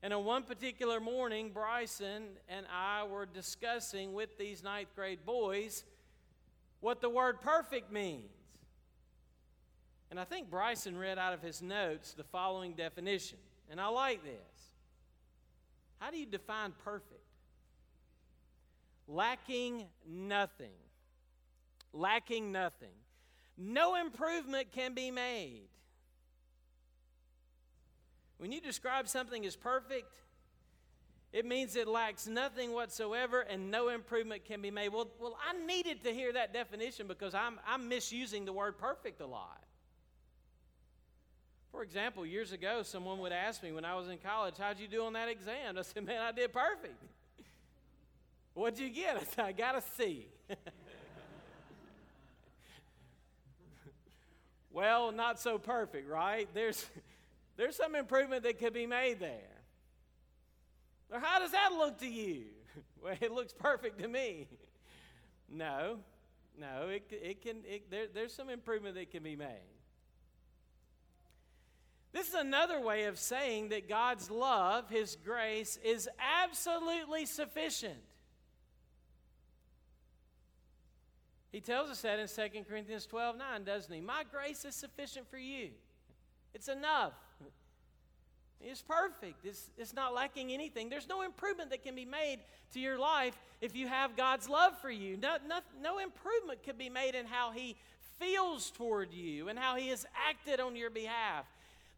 And 0.00 0.14
on 0.14 0.24
one 0.24 0.44
particular 0.44 1.00
morning, 1.00 1.50
Bryson 1.52 2.22
and 2.48 2.66
I 2.72 3.02
were 3.02 3.26
discussing 3.26 4.12
with 4.12 4.38
these 4.38 4.62
ninth 4.62 4.94
grade 4.94 5.26
boys 5.26 5.82
what 6.78 7.00
the 7.00 7.10
word 7.10 7.40
perfect 7.40 7.90
means. 7.90 8.30
And 10.08 10.20
I 10.20 10.24
think 10.24 10.50
Bryson 10.50 10.96
read 10.96 11.18
out 11.18 11.32
of 11.32 11.42
his 11.42 11.60
notes 11.60 12.14
the 12.14 12.22
following 12.22 12.74
definition. 12.74 13.38
And 13.68 13.80
I 13.80 13.88
like 13.88 14.22
this. 14.22 14.70
How 15.98 16.12
do 16.12 16.16
you 16.16 16.26
define 16.26 16.74
perfect? 16.84 17.24
Lacking 19.08 19.86
nothing 20.08 20.70
lacking 21.92 22.52
nothing. 22.52 22.94
No 23.56 23.96
improvement 23.96 24.72
can 24.72 24.94
be 24.94 25.10
made. 25.10 25.68
When 28.38 28.50
you 28.50 28.60
describe 28.60 29.08
something 29.08 29.46
as 29.46 29.54
perfect, 29.54 30.12
it 31.32 31.46
means 31.46 31.76
it 31.76 31.88
lacks 31.88 32.26
nothing 32.26 32.72
whatsoever 32.72 33.40
and 33.40 33.70
no 33.70 33.88
improvement 33.88 34.44
can 34.44 34.60
be 34.60 34.70
made. 34.70 34.88
Well, 34.90 35.08
well 35.20 35.38
I 35.48 35.64
needed 35.64 36.04
to 36.04 36.12
hear 36.12 36.32
that 36.32 36.52
definition 36.52 37.06
because 37.06 37.34
I'm, 37.34 37.58
I'm 37.66 37.88
misusing 37.88 38.44
the 38.44 38.52
word 38.52 38.78
perfect 38.78 39.20
a 39.20 39.26
lot. 39.26 39.62
For 41.70 41.82
example, 41.82 42.26
years 42.26 42.52
ago, 42.52 42.82
someone 42.82 43.18
would 43.20 43.32
ask 43.32 43.62
me 43.62 43.72
when 43.72 43.86
I 43.86 43.94
was 43.94 44.08
in 44.08 44.18
college, 44.18 44.56
How'd 44.58 44.78
you 44.78 44.88
do 44.88 45.04
on 45.04 45.14
that 45.14 45.28
exam? 45.28 45.78
I 45.78 45.82
said, 45.82 46.04
Man, 46.04 46.20
I 46.20 46.32
did 46.32 46.52
perfect. 46.52 47.02
What'd 48.54 48.78
you 48.78 48.90
get? 48.90 49.16
I 49.20 49.24
said, 49.24 49.44
I 49.46 49.52
got 49.52 49.76
a 49.76 49.82
C. 49.96 50.26
Well, 54.72 55.12
not 55.12 55.38
so 55.38 55.58
perfect, 55.58 56.08
right? 56.08 56.48
There's, 56.54 56.86
there's 57.56 57.76
some 57.76 57.94
improvement 57.94 58.44
that 58.44 58.58
could 58.58 58.72
be 58.72 58.86
made 58.86 59.20
there. 59.20 59.62
Or 61.10 61.20
how 61.20 61.38
does 61.40 61.52
that 61.52 61.72
look 61.72 61.98
to 61.98 62.08
you? 62.08 62.44
Well, 63.02 63.16
it 63.20 63.32
looks 63.32 63.52
perfect 63.52 63.98
to 64.00 64.08
me. 64.08 64.48
No, 65.54 65.98
no, 66.58 66.88
it, 66.88 67.02
it 67.10 67.42
can, 67.42 67.58
it, 67.66 67.90
there, 67.90 68.06
there's 68.14 68.32
some 68.32 68.48
improvement 68.48 68.94
that 68.94 69.10
can 69.10 69.22
be 69.22 69.36
made. 69.36 69.72
This 72.12 72.28
is 72.28 72.34
another 72.34 72.80
way 72.80 73.04
of 73.04 73.18
saying 73.18 73.68
that 73.68 73.86
God's 73.86 74.30
love, 74.30 74.88
His 74.88 75.16
grace, 75.16 75.78
is 75.84 76.08
absolutely 76.42 77.26
sufficient. 77.26 78.00
He 81.52 81.60
tells 81.60 81.90
us 81.90 82.00
that 82.00 82.18
in 82.18 82.26
2 82.26 82.64
Corinthians 82.68 83.04
12 83.06 83.36
9, 83.36 83.64
doesn't 83.64 83.94
he? 83.94 84.00
My 84.00 84.24
grace 84.30 84.64
is 84.64 84.74
sufficient 84.74 85.30
for 85.30 85.36
you. 85.36 85.68
It's 86.54 86.68
enough. 86.68 87.12
It's 88.64 88.80
perfect. 88.80 89.44
It's, 89.44 89.70
it's 89.76 89.92
not 89.92 90.14
lacking 90.14 90.52
anything. 90.52 90.88
There's 90.88 91.08
no 91.08 91.22
improvement 91.22 91.70
that 91.70 91.82
can 91.82 91.94
be 91.94 92.04
made 92.04 92.38
to 92.72 92.80
your 92.80 92.98
life 92.98 93.36
if 93.60 93.74
you 93.74 93.88
have 93.88 94.16
God's 94.16 94.48
love 94.48 94.78
for 94.80 94.90
you. 94.90 95.16
No, 95.16 95.36
no, 95.46 95.58
no 95.82 95.98
improvement 95.98 96.62
could 96.62 96.78
be 96.78 96.88
made 96.88 97.14
in 97.14 97.26
how 97.26 97.50
He 97.50 97.76
feels 98.18 98.70
toward 98.70 99.12
you 99.12 99.48
and 99.48 99.58
how 99.58 99.76
He 99.76 99.88
has 99.88 100.06
acted 100.28 100.60
on 100.60 100.76
your 100.76 100.90
behalf. 100.90 101.44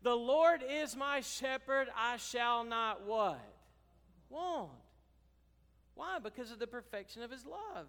The 0.02 0.14
Lord 0.14 0.62
is 0.68 0.96
my 0.96 1.20
shepherd, 1.20 1.88
I 1.96 2.16
shall 2.16 2.64
not 2.64 3.06
what? 3.06 3.40
Want. 4.30 4.70
Why? 5.94 6.18
Because 6.18 6.50
of 6.50 6.58
the 6.58 6.66
perfection 6.66 7.22
of 7.22 7.30
His 7.30 7.44
love. 7.44 7.86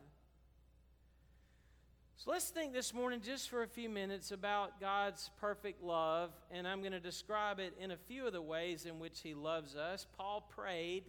So 2.18 2.32
let's 2.32 2.50
think 2.50 2.72
this 2.72 2.94
morning 2.94 3.20
just 3.22 3.50
for 3.50 3.62
a 3.64 3.68
few 3.68 3.90
minutes 3.90 4.32
about 4.32 4.80
God's 4.80 5.30
perfect 5.42 5.84
love, 5.84 6.32
and 6.50 6.66
I'm 6.66 6.80
going 6.80 6.94
to 6.94 7.00
describe 7.00 7.60
it 7.60 7.74
in 7.78 7.92
a 7.92 7.98
few 7.98 8.26
of 8.26 8.32
the 8.32 8.42
ways 8.42 8.86
in 8.86 9.00
which 9.00 9.20
He 9.20 9.34
loves 9.34 9.76
us. 9.76 10.08
Paul 10.18 10.50
prayed 10.56 11.04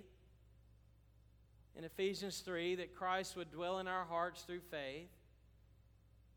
in 1.76 1.84
Ephesians 1.84 2.40
3 2.40 2.74
that 2.74 2.96
Christ 2.96 3.36
would 3.36 3.52
dwell 3.52 3.78
in 3.78 3.86
our 3.86 4.04
hearts 4.04 4.42
through 4.42 4.62
faith, 4.68 5.08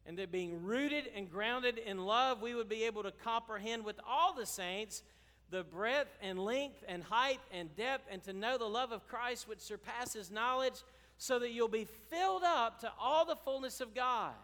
and 0.05 0.19
that 0.19 0.31
being 0.31 0.63
rooted 0.63 1.09
and 1.15 1.31
grounded 1.31 1.79
in 1.79 2.05
love, 2.05 2.39
we 2.39 2.53
would 2.53 2.69
be 2.69 2.83
able 2.83 3.01
to 3.01 3.11
comprehend 3.11 3.83
with 3.83 3.99
all 4.07 4.35
the 4.35 4.45
saints 4.45 5.01
the 5.49 5.63
breadth 5.63 6.15
and 6.21 6.37
length 6.37 6.83
and 6.87 7.03
height 7.03 7.39
and 7.51 7.75
depth, 7.75 8.07
and 8.11 8.23
to 8.23 8.33
know 8.33 8.59
the 8.59 8.65
love 8.65 8.91
of 8.91 9.07
Christ 9.07 9.47
which 9.47 9.61
surpasses 9.61 10.29
knowledge, 10.29 10.83
so 11.17 11.39
that 11.39 11.49
you'll 11.49 11.67
be 11.67 11.87
filled 12.11 12.43
up 12.45 12.79
to 12.81 12.91
all 12.99 13.25
the 13.25 13.35
fullness 13.35 13.81
of 13.81 13.95
God. 13.95 14.35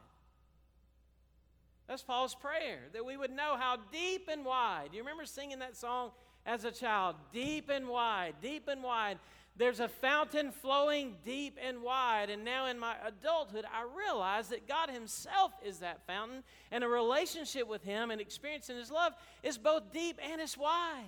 That's 1.87 2.01
Paul's 2.01 2.33
prayer, 2.33 2.79
that 2.93 3.05
we 3.05 3.15
would 3.15 3.31
know 3.31 3.55
how 3.59 3.77
deep 3.91 4.27
and 4.31 4.43
wide. 4.43 4.89
You 4.91 4.99
remember 4.99 5.25
singing 5.25 5.59
that 5.59 5.75
song 5.75 6.11
as 6.45 6.65
a 6.65 6.71
child? 6.71 7.15
Deep 7.31 7.69
and 7.69 7.87
wide, 7.87 8.35
deep 8.41 8.67
and 8.67 8.81
wide. 8.81 9.19
There's 9.57 9.79
a 9.79 9.87
fountain 9.87 10.51
flowing 10.51 11.15
deep 11.23 11.57
and 11.65 11.81
wide. 11.81 12.29
And 12.29 12.43
now 12.43 12.65
in 12.65 12.77
my 12.77 12.95
adulthood, 13.05 13.65
I 13.65 13.85
realize 13.95 14.49
that 14.49 14.67
God 14.67 14.89
Himself 14.89 15.51
is 15.63 15.79
that 15.79 16.05
fountain, 16.07 16.43
and 16.71 16.83
a 16.83 16.87
relationship 16.87 17.67
with 17.67 17.83
Him 17.83 18.11
and 18.11 18.19
experiencing 18.19 18.77
His 18.77 18.91
love 18.91 19.13
is 19.43 19.57
both 19.57 19.93
deep 19.93 20.19
and 20.21 20.41
it's 20.41 20.57
wide. 20.57 21.05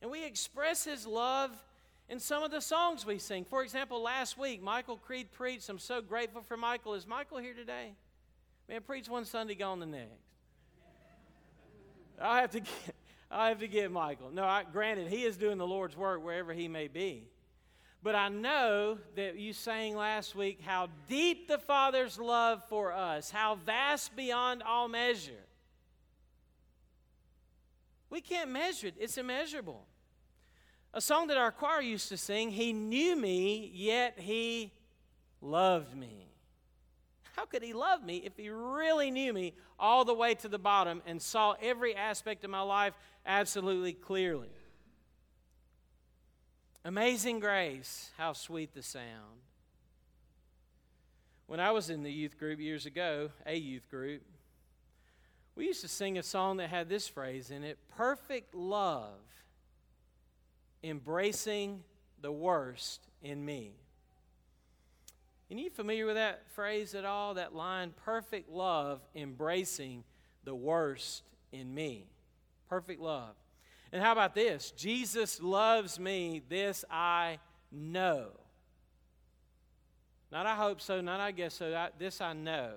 And 0.00 0.10
we 0.10 0.24
express 0.24 0.84
His 0.84 1.06
love 1.06 1.50
in 2.08 2.20
some 2.20 2.42
of 2.42 2.50
the 2.50 2.60
songs 2.60 3.04
we 3.04 3.18
sing. 3.18 3.44
For 3.44 3.62
example, 3.62 4.00
last 4.00 4.38
week, 4.38 4.62
Michael 4.62 4.96
Creed 4.96 5.32
preached. 5.32 5.68
I'm 5.68 5.78
so 5.78 6.00
grateful 6.00 6.40
for 6.40 6.56
Michael. 6.56 6.94
Is 6.94 7.06
Michael 7.06 7.38
here 7.38 7.52
today? 7.52 7.94
Man, 8.68 8.82
preach 8.82 9.08
one 9.08 9.24
Sunday, 9.24 9.54
gone 9.54 9.80
the 9.80 9.86
next. 9.86 10.12
I 12.20 12.40
have 12.40 12.50
to 12.50 12.60
get, 12.60 12.94
I 13.30 13.48
have 13.48 13.60
to 13.60 13.68
get 13.68 13.90
Michael. 13.90 14.30
No, 14.30 14.44
I, 14.44 14.64
granted, 14.70 15.08
he 15.08 15.24
is 15.24 15.36
doing 15.36 15.56
the 15.56 15.66
Lord's 15.66 15.96
work 15.96 16.22
wherever 16.22 16.52
he 16.52 16.68
may 16.68 16.88
be. 16.88 17.24
But 18.02 18.14
I 18.14 18.28
know 18.28 18.98
that 19.16 19.36
you 19.38 19.52
sang 19.52 19.96
last 19.96 20.36
week 20.36 20.60
how 20.64 20.88
deep 21.08 21.48
the 21.48 21.58
Father's 21.58 22.18
love 22.18 22.62
for 22.68 22.92
us, 22.92 23.30
how 23.30 23.56
vast 23.56 24.14
beyond 24.14 24.62
all 24.62 24.86
measure. 24.86 25.32
We 28.10 28.20
can't 28.20 28.50
measure 28.50 28.88
it, 28.88 28.94
it's 28.98 29.18
immeasurable. 29.18 29.84
A 30.94 31.00
song 31.00 31.26
that 31.26 31.36
our 31.36 31.52
choir 31.52 31.80
used 31.80 32.08
to 32.10 32.16
sing, 32.16 32.50
He 32.50 32.72
knew 32.72 33.16
me, 33.16 33.70
yet 33.74 34.18
He 34.18 34.72
loved 35.40 35.94
me. 35.94 36.27
How 37.38 37.44
could 37.44 37.62
he 37.62 37.72
love 37.72 38.02
me 38.02 38.16
if 38.16 38.36
he 38.36 38.50
really 38.50 39.12
knew 39.12 39.32
me 39.32 39.54
all 39.78 40.04
the 40.04 40.12
way 40.12 40.34
to 40.34 40.48
the 40.48 40.58
bottom 40.58 41.00
and 41.06 41.22
saw 41.22 41.54
every 41.62 41.94
aspect 41.94 42.42
of 42.42 42.50
my 42.50 42.62
life 42.62 42.94
absolutely 43.24 43.92
clearly? 43.92 44.50
Amazing 46.84 47.38
grace, 47.38 48.10
how 48.16 48.32
sweet 48.32 48.74
the 48.74 48.82
sound. 48.82 49.38
When 51.46 51.60
I 51.60 51.70
was 51.70 51.90
in 51.90 52.02
the 52.02 52.10
youth 52.10 52.36
group 52.40 52.58
years 52.58 52.86
ago, 52.86 53.30
a 53.46 53.54
youth 53.54 53.88
group, 53.88 54.22
we 55.54 55.66
used 55.66 55.82
to 55.82 55.88
sing 55.88 56.18
a 56.18 56.24
song 56.24 56.56
that 56.56 56.70
had 56.70 56.88
this 56.88 57.06
phrase 57.06 57.52
in 57.52 57.62
it 57.62 57.78
perfect 57.96 58.52
love, 58.52 59.20
embracing 60.82 61.84
the 62.20 62.32
worst 62.32 63.06
in 63.22 63.44
me. 63.44 63.74
And 65.50 65.58
you 65.58 65.70
familiar 65.70 66.04
with 66.04 66.16
that 66.16 66.42
phrase 66.54 66.94
at 66.94 67.04
all? 67.04 67.34
That 67.34 67.54
line, 67.54 67.94
perfect 68.04 68.50
love 68.50 69.00
embracing 69.14 70.04
the 70.44 70.54
worst 70.54 71.22
in 71.52 71.74
me. 71.74 72.06
Perfect 72.68 73.00
love. 73.00 73.34
And 73.92 74.02
how 74.02 74.12
about 74.12 74.34
this? 74.34 74.70
Jesus 74.72 75.40
loves 75.40 75.98
me, 75.98 76.42
this 76.48 76.84
I 76.90 77.38
know. 77.72 78.26
Not 80.30 80.44
I 80.44 80.54
hope 80.54 80.82
so, 80.82 81.00
not 81.00 81.20
I 81.20 81.30
guess 81.30 81.54
so, 81.54 81.88
this 81.98 82.20
I 82.20 82.34
know. 82.34 82.72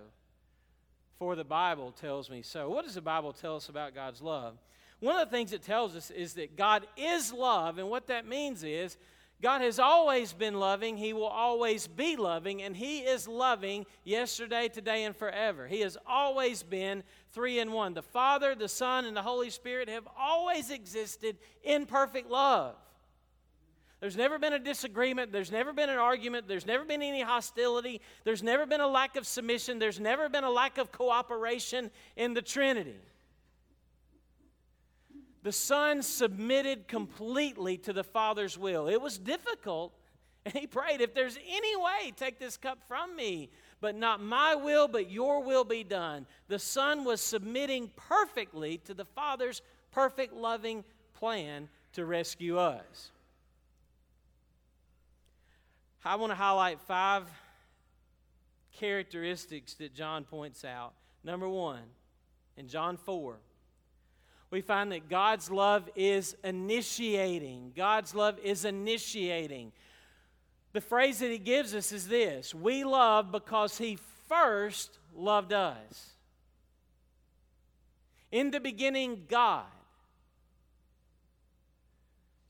For 1.20 1.36
the 1.36 1.44
Bible 1.44 1.92
tells 1.92 2.30
me 2.30 2.42
so. 2.42 2.70
What 2.70 2.86
does 2.86 2.96
the 2.96 3.02
Bible 3.02 3.34
tell 3.34 3.58
us 3.58 3.70
about 3.70 3.94
God's 3.94 4.22
love? 4.22 4.58
One 5.02 5.20
of 5.20 5.30
the 5.30 5.36
things 5.36 5.52
it 5.52 5.62
tells 5.62 5.96
us 5.96 6.10
is 6.10 6.34
that 6.36 6.56
God 6.56 6.88
is 6.96 7.34
love, 7.34 7.78
and 7.78 7.90
what 7.90 8.08
that 8.08 8.26
means 8.26 8.64
is 8.64 8.98
God 9.42 9.62
has 9.62 9.80
always 9.80 10.34
been 10.34 10.60
loving. 10.60 10.98
He 10.98 11.14
will 11.14 11.24
always 11.24 11.88
be 11.88 12.16
loving, 12.16 12.62
and 12.62 12.78
He 12.78 13.00
is 13.00 13.28
loving 13.28 13.88
yesterday, 14.04 14.68
today, 14.68 15.04
and 15.04 15.16
forever. 15.16 15.68
He 15.68 15.82
has 15.82 15.98
always 16.06 16.62
been 16.62 17.04
three 17.32 17.60
in 17.60 17.72
one. 17.72 17.96
The 17.96 18.04
Father, 18.04 18.54
the 18.54 18.70
Son, 18.70 19.06
and 19.06 19.18
the 19.18 19.24
Holy 19.24 19.50
Spirit 19.50 19.90
have 19.90 20.08
always 20.18 20.70
existed 20.70 21.38
in 21.64 21.88
perfect 21.88 22.30
love. 22.30 22.76
There's 24.00 24.18
never 24.18 24.40
been 24.40 24.54
a 24.54 24.60
disagreement. 24.60 25.32
There's 25.32 25.52
never 25.52 25.74
been 25.74 25.90
an 25.90 26.00
argument. 26.00 26.48
There's 26.48 26.66
never 26.66 26.84
been 26.84 27.04
any 27.04 27.22
hostility. 27.22 28.02
There's 28.24 28.42
never 28.42 28.66
been 28.66 28.82
a 28.82 28.88
lack 28.88 29.16
of 29.16 29.28
submission. 29.28 29.78
There's 29.78 30.00
never 30.00 30.28
been 30.28 30.44
a 30.44 30.50
lack 30.50 30.78
of 30.80 30.92
cooperation 30.92 31.92
in 32.16 32.34
the 32.34 32.42
Trinity. 32.42 32.96
The 35.44 35.52
Son 35.52 36.02
submitted 36.04 36.88
completely 36.88 37.78
to 37.80 37.94
the 37.94 38.04
Father's 38.04 38.58
will. 38.58 38.88
It 38.88 39.02
was 39.02 39.18
difficult, 39.18 39.94
and 40.46 40.54
he 40.54 40.68
prayed, 40.68 41.02
If 41.02 41.14
there's 41.14 41.38
any 41.48 41.76
way, 41.76 42.14
take 42.16 42.40
this 42.40 42.58
cup 42.58 42.80
from 42.88 43.16
me, 43.16 43.50
but 43.80 43.96
not 43.96 44.22
my 44.22 44.56
will, 44.56 44.88
but 44.88 45.10
your 45.10 45.44
will 45.44 45.64
be 45.64 45.84
done. 45.84 46.28
The 46.48 46.60
Son 46.60 47.04
was 47.04 47.22
submitting 47.22 47.92
perfectly 47.96 48.78
to 48.86 48.94
the 48.94 49.06
Father's 49.06 49.62
perfect, 49.92 50.34
loving 50.34 50.84
plan 51.14 51.68
to 51.94 52.06
rescue 52.06 52.58
us. 52.58 53.12
I 56.04 56.16
want 56.16 56.32
to 56.32 56.36
highlight 56.36 56.80
five 56.82 57.26
characteristics 58.74 59.76
that 59.76 59.94
John 59.94 60.24
points 60.24 60.66
out. 60.66 60.94
Number 61.24 61.48
one, 61.48 61.84
in 62.58 62.68
John 62.68 62.98
4, 62.98 63.38
we 64.52 64.60
find 64.60 64.92
that 64.92 65.10
God's 65.10 65.50
love 65.50 65.90
is 65.96 66.36
initiating. 66.44 67.72
God's 67.76 68.14
love 68.14 68.38
is 68.44 68.66
initiating. 68.66 69.72
The 70.74 70.82
phrase 70.82 71.20
that 71.20 71.32
he 71.32 71.38
gives 71.38 71.74
us 71.74 71.94
is 71.94 72.08
this 72.08 72.54
We 72.54 72.84
love 72.84 73.32
because 73.32 73.78
he 73.78 73.98
first 74.28 75.00
loved 75.16 75.54
us. 75.54 76.12
In 78.32 78.52
the 78.52 78.60
beginning, 78.60 79.24
God. 79.28 79.66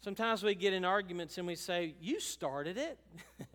Sometimes 0.04 0.42
we 0.42 0.56
get 0.56 0.74
in 0.74 0.84
arguments 0.84 1.38
and 1.38 1.46
we 1.46 1.56
say, 1.56 1.94
You 2.02 2.20
started 2.20 2.78
it. 2.78 2.98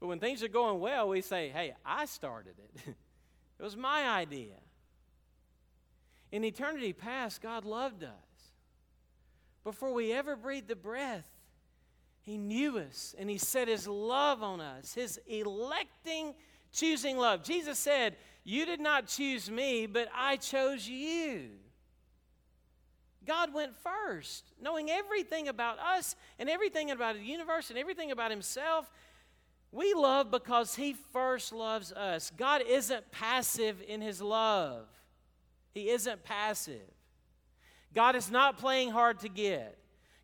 but 0.00 0.06
when 0.08 0.18
things 0.18 0.42
are 0.42 0.48
going 0.48 0.80
well, 0.80 1.08
we 1.08 1.20
say, 1.20 1.50
Hey, 1.50 1.74
I 1.84 2.06
started 2.06 2.54
it. 2.58 2.88
it 3.60 3.62
was 3.62 3.76
my 3.76 4.08
idea. 4.08 4.54
In 6.36 6.44
eternity 6.44 6.92
past, 6.92 7.40
God 7.40 7.64
loved 7.64 8.04
us. 8.04 8.10
Before 9.64 9.94
we 9.94 10.12
ever 10.12 10.36
breathed 10.36 10.68
the 10.68 10.76
breath, 10.76 11.26
He 12.20 12.36
knew 12.36 12.76
us 12.76 13.14
and 13.18 13.30
He 13.30 13.38
set 13.38 13.68
His 13.68 13.88
love 13.88 14.42
on 14.42 14.60
us, 14.60 14.92
His 14.92 15.18
electing, 15.26 16.34
choosing 16.74 17.16
love. 17.16 17.42
Jesus 17.42 17.78
said, 17.78 18.16
You 18.44 18.66
did 18.66 18.80
not 18.80 19.06
choose 19.06 19.50
me, 19.50 19.86
but 19.86 20.08
I 20.14 20.36
chose 20.36 20.86
you. 20.86 21.52
God 23.24 23.54
went 23.54 23.72
first, 23.78 24.44
knowing 24.60 24.90
everything 24.90 25.48
about 25.48 25.78
us 25.78 26.16
and 26.38 26.50
everything 26.50 26.90
about 26.90 27.16
the 27.16 27.22
universe 27.22 27.70
and 27.70 27.78
everything 27.78 28.10
about 28.10 28.30
Himself. 28.30 28.90
We 29.72 29.94
love 29.94 30.30
because 30.30 30.74
He 30.74 30.96
first 31.14 31.54
loves 31.54 31.92
us. 31.92 32.30
God 32.36 32.60
isn't 32.60 33.10
passive 33.10 33.82
in 33.88 34.02
His 34.02 34.20
love. 34.20 34.86
He 35.76 35.90
isn't 35.90 36.24
passive. 36.24 36.88
God 37.92 38.16
is 38.16 38.30
not 38.30 38.56
playing 38.56 38.92
hard 38.92 39.20
to 39.20 39.28
get. 39.28 39.76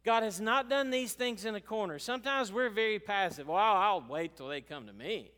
God 0.03 0.22
has 0.22 0.40
not 0.40 0.70
done 0.70 0.88
these 0.88 1.12
things 1.12 1.44
in 1.44 1.55
a 1.55 1.61
corner. 1.61 1.98
Sometimes 1.98 2.50
we're 2.50 2.70
very 2.70 2.98
passive. 2.98 3.48
Well, 3.48 3.59
I'll 3.59 4.03
wait 4.09 4.34
till 4.34 4.48
they 4.48 4.62
come 4.62 4.86
to 4.86 4.94
me. 4.94 5.30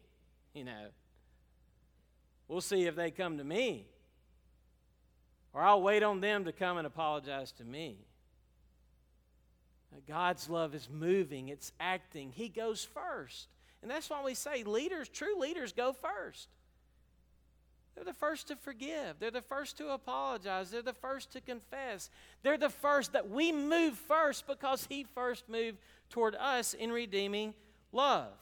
You 0.55 0.67
know, 0.67 0.87
we'll 2.47 2.61
see 2.61 2.85
if 2.85 2.95
they 2.95 3.11
come 3.11 3.39
to 3.39 3.45
me. 3.45 3.89
Or 5.53 5.63
I'll 5.63 5.83
wait 5.83 6.05
on 6.05 6.21
them 6.21 6.45
to 6.45 6.53
come 6.53 6.77
and 6.77 6.87
apologize 6.87 7.51
to 7.51 7.65
me. 7.65 7.99
God's 10.07 10.49
love 10.49 10.77
is 10.77 10.89
moving, 10.89 11.49
it's 11.49 11.73
acting. 11.81 12.31
He 12.31 12.49
goes 12.49 12.85
first. 12.85 13.49
And 13.83 13.91
that's 13.91 14.09
why 14.09 14.23
we 14.23 14.35
say 14.35 14.63
leaders, 14.63 15.09
true 15.09 15.41
leaders, 15.41 15.73
go 15.73 15.93
first. 15.93 16.49
They're 17.95 18.05
the 18.05 18.13
first 18.13 18.49
to 18.49 18.57
forgive. 18.57 19.19
They're 19.21 19.31
the 19.31 19.41
first 19.41 19.79
to 19.79 19.91
apologize. 19.91 20.71
They're 20.71 20.83
the 20.83 20.93
first 20.93 21.31
to 21.33 21.41
confess. 21.41 22.11
They're 22.43 22.59
the 22.59 22.71
first 22.71 23.13
that 23.13 23.31
we 23.31 23.53
move 23.53 23.97
first 23.97 24.47
because 24.47 24.87
He 24.89 25.05
first 25.15 25.49
moved 25.49 25.79
toward 26.11 26.35
us 26.35 26.75
in 26.75 26.91
redeeming 26.91 27.55
love. 27.93 28.33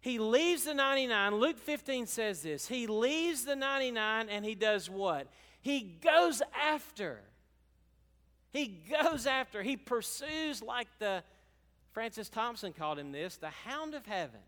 He 0.00 0.18
leaves 0.18 0.64
the 0.64 0.74
99. 0.74 1.34
Luke 1.36 1.58
15 1.58 2.06
says 2.06 2.42
this. 2.42 2.68
He 2.68 2.86
leaves 2.86 3.44
the 3.44 3.56
99 3.56 4.28
and 4.28 4.44
he 4.44 4.54
does 4.54 4.88
what? 4.88 5.26
He 5.60 5.80
goes 5.80 6.42
after. 6.54 7.22
He 8.52 8.68
goes 9.02 9.26
after. 9.26 9.62
He 9.62 9.76
pursues 9.76 10.62
like 10.62 10.86
the 10.98 11.24
Francis 11.92 12.28
Thompson 12.28 12.72
called 12.72 12.98
him 12.98 13.10
this, 13.10 13.36
the 13.36 13.50
hound 13.50 13.94
of 13.94 14.06
heaven. 14.06 14.40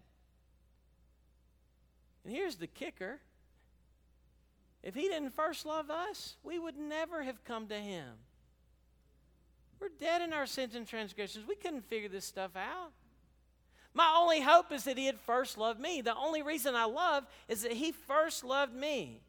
And 2.24 2.32
here's 2.32 2.56
the 2.56 2.66
kicker. 2.66 3.18
If 4.82 4.94
he 4.94 5.02
didn't 5.02 5.30
first 5.30 5.66
love 5.66 5.90
us, 5.90 6.36
we 6.42 6.58
would 6.58 6.76
never 6.76 7.22
have 7.22 7.44
come 7.44 7.66
to 7.68 7.76
him. 7.76 8.08
We're 9.80 9.90
dead 10.00 10.22
in 10.22 10.32
our 10.32 10.46
sins 10.46 10.74
and 10.74 10.86
transgressions. 10.86 11.46
We 11.46 11.54
couldn't 11.54 11.88
figure 11.88 12.08
this 12.08 12.24
stuff 12.24 12.56
out. 12.56 12.92
My 13.94 14.14
only 14.16 14.40
hope 14.40 14.72
is 14.72 14.84
that 14.84 14.98
he 14.98 15.06
had 15.06 15.18
first 15.20 15.58
loved 15.58 15.80
me. 15.80 16.00
The 16.00 16.16
only 16.16 16.42
reason 16.42 16.74
I 16.74 16.84
love 16.84 17.24
is 17.48 17.62
that 17.62 17.72
he 17.72 17.92
first 17.92 18.44
loved 18.44 18.74
me. 18.74 19.22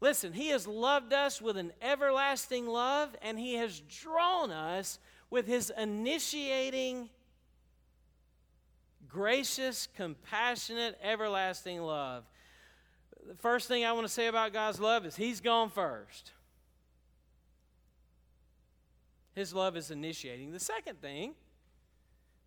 Listen, 0.00 0.32
he 0.32 0.48
has 0.48 0.66
loved 0.66 1.12
us 1.12 1.42
with 1.42 1.56
an 1.56 1.72
everlasting 1.82 2.66
love, 2.66 3.14
and 3.22 3.38
he 3.38 3.54
has 3.54 3.80
drawn 3.80 4.50
us 4.50 4.98
with 5.28 5.46
his 5.46 5.70
initiating, 5.76 7.10
gracious, 9.08 9.88
compassionate, 9.94 10.98
everlasting 11.02 11.80
love. 11.80 12.24
The 13.26 13.34
first 13.36 13.68
thing 13.68 13.84
I 13.84 13.92
want 13.92 14.06
to 14.06 14.12
say 14.12 14.26
about 14.26 14.52
God's 14.52 14.80
love 14.80 15.06
is 15.06 15.16
he's 15.16 15.40
gone 15.40 15.70
first. 15.70 16.32
His 19.34 19.54
love 19.54 19.76
is 19.76 19.90
initiating. 19.90 20.52
The 20.52 20.60
second 20.60 21.00
thing, 21.00 21.34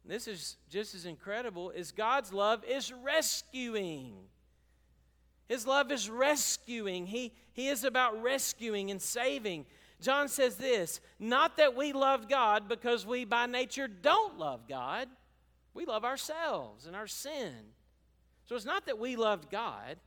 this 0.05 0.27
is 0.27 0.57
just 0.69 0.93
as 0.95 1.05
incredible, 1.05 1.69
is 1.71 1.91
God's 1.91 2.33
love 2.33 2.63
is 2.65 2.91
rescuing. 2.91 4.13
His 5.47 5.65
love 5.65 5.91
is 5.91 6.09
rescuing. 6.09 7.05
He, 7.05 7.33
he 7.53 7.69
is 7.69 7.83
about 7.83 8.21
rescuing 8.21 8.91
and 8.91 9.01
saving. 9.01 9.65
John 10.01 10.27
says 10.27 10.55
this 10.55 10.99
not 11.19 11.57
that 11.57 11.75
we 11.75 11.93
loved 11.93 12.29
God 12.29 12.67
because 12.67 13.05
we 13.05 13.25
by 13.25 13.45
nature 13.45 13.87
don't 13.87 14.37
love 14.37 14.67
God, 14.67 15.07
we 15.73 15.85
love 15.85 16.03
ourselves 16.03 16.85
and 16.85 16.95
our 16.95 17.07
sin. 17.07 17.53
So 18.45 18.55
it's 18.55 18.65
not 18.65 18.85
that 18.87 18.99
we 18.99 19.15
loved 19.15 19.49
God, 19.49 19.97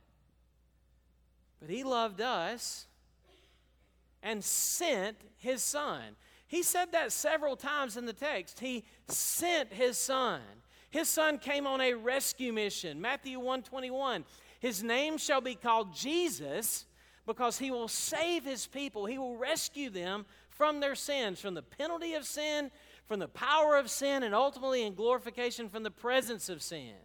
but 1.59 1.69
He 1.69 1.83
loved 1.83 2.21
us 2.21 2.87
and 4.23 4.43
sent 4.43 5.17
His 5.37 5.61
Son. 5.61 6.15
He 6.47 6.63
said 6.63 6.91
that 6.93 7.11
several 7.11 7.55
times 7.55 7.97
in 7.97 8.05
the 8.05 8.13
text. 8.13 8.59
He 8.59 8.83
sent 9.07 9.73
His 9.73 9.97
Son. 9.97 10.41
His 10.89 11.09
Son 11.09 11.37
came 11.37 11.67
on 11.67 11.81
a 11.81 11.93
rescue 11.93 12.53
mission. 12.53 13.01
Matthew 13.01 13.37
121. 13.39 14.23
His 14.59 14.81
name 14.81 15.17
shall 15.17 15.41
be 15.41 15.55
called 15.55 15.93
Jesus 15.93 16.85
because 17.27 17.59
he 17.59 17.69
will 17.69 17.89
save 17.89 18.45
his 18.45 18.65
people. 18.65 19.05
He 19.05 19.17
will 19.17 19.35
rescue 19.35 19.89
them 19.89 20.25
from 20.49 20.79
their 20.79 20.95
sins, 20.95 21.39
from 21.39 21.53
the 21.53 21.61
penalty 21.61 22.15
of 22.15 22.25
sin, 22.25 22.71
from 23.05 23.19
the 23.19 23.27
power 23.27 23.75
of 23.75 23.89
sin, 23.89 24.23
and 24.23 24.33
ultimately 24.33 24.83
in 24.83 24.95
glorification 24.95 25.69
from 25.69 25.83
the 25.83 25.91
presence 25.91 26.49
of 26.49 26.63
sin. 26.63 26.95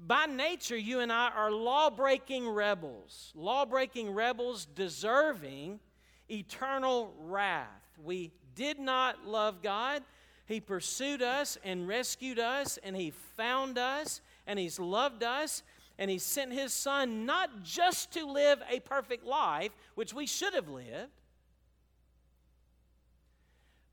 By 0.00 0.26
nature, 0.26 0.76
you 0.76 1.00
and 1.00 1.12
I 1.12 1.30
are 1.30 1.50
law 1.50 1.88
breaking 1.88 2.48
rebels, 2.48 3.32
law 3.34 3.64
breaking 3.64 4.10
rebels 4.12 4.66
deserving 4.66 5.80
eternal 6.28 7.14
wrath. 7.20 7.68
We 8.02 8.32
did 8.54 8.78
not 8.78 9.26
love 9.26 9.62
God. 9.62 10.02
He 10.46 10.60
pursued 10.60 11.22
us 11.22 11.56
and 11.64 11.88
rescued 11.88 12.38
us, 12.38 12.78
and 12.82 12.96
He 12.96 13.12
found 13.36 13.78
us, 13.78 14.20
and 14.46 14.58
He's 14.58 14.78
loved 14.78 15.22
us, 15.22 15.62
and 15.98 16.10
He 16.10 16.18
sent 16.18 16.52
His 16.52 16.72
Son 16.72 17.24
not 17.24 17.62
just 17.62 18.12
to 18.12 18.26
live 18.26 18.60
a 18.68 18.80
perfect 18.80 19.24
life, 19.24 19.70
which 19.94 20.12
we 20.12 20.26
should 20.26 20.54
have 20.54 20.68
lived, 20.68 21.12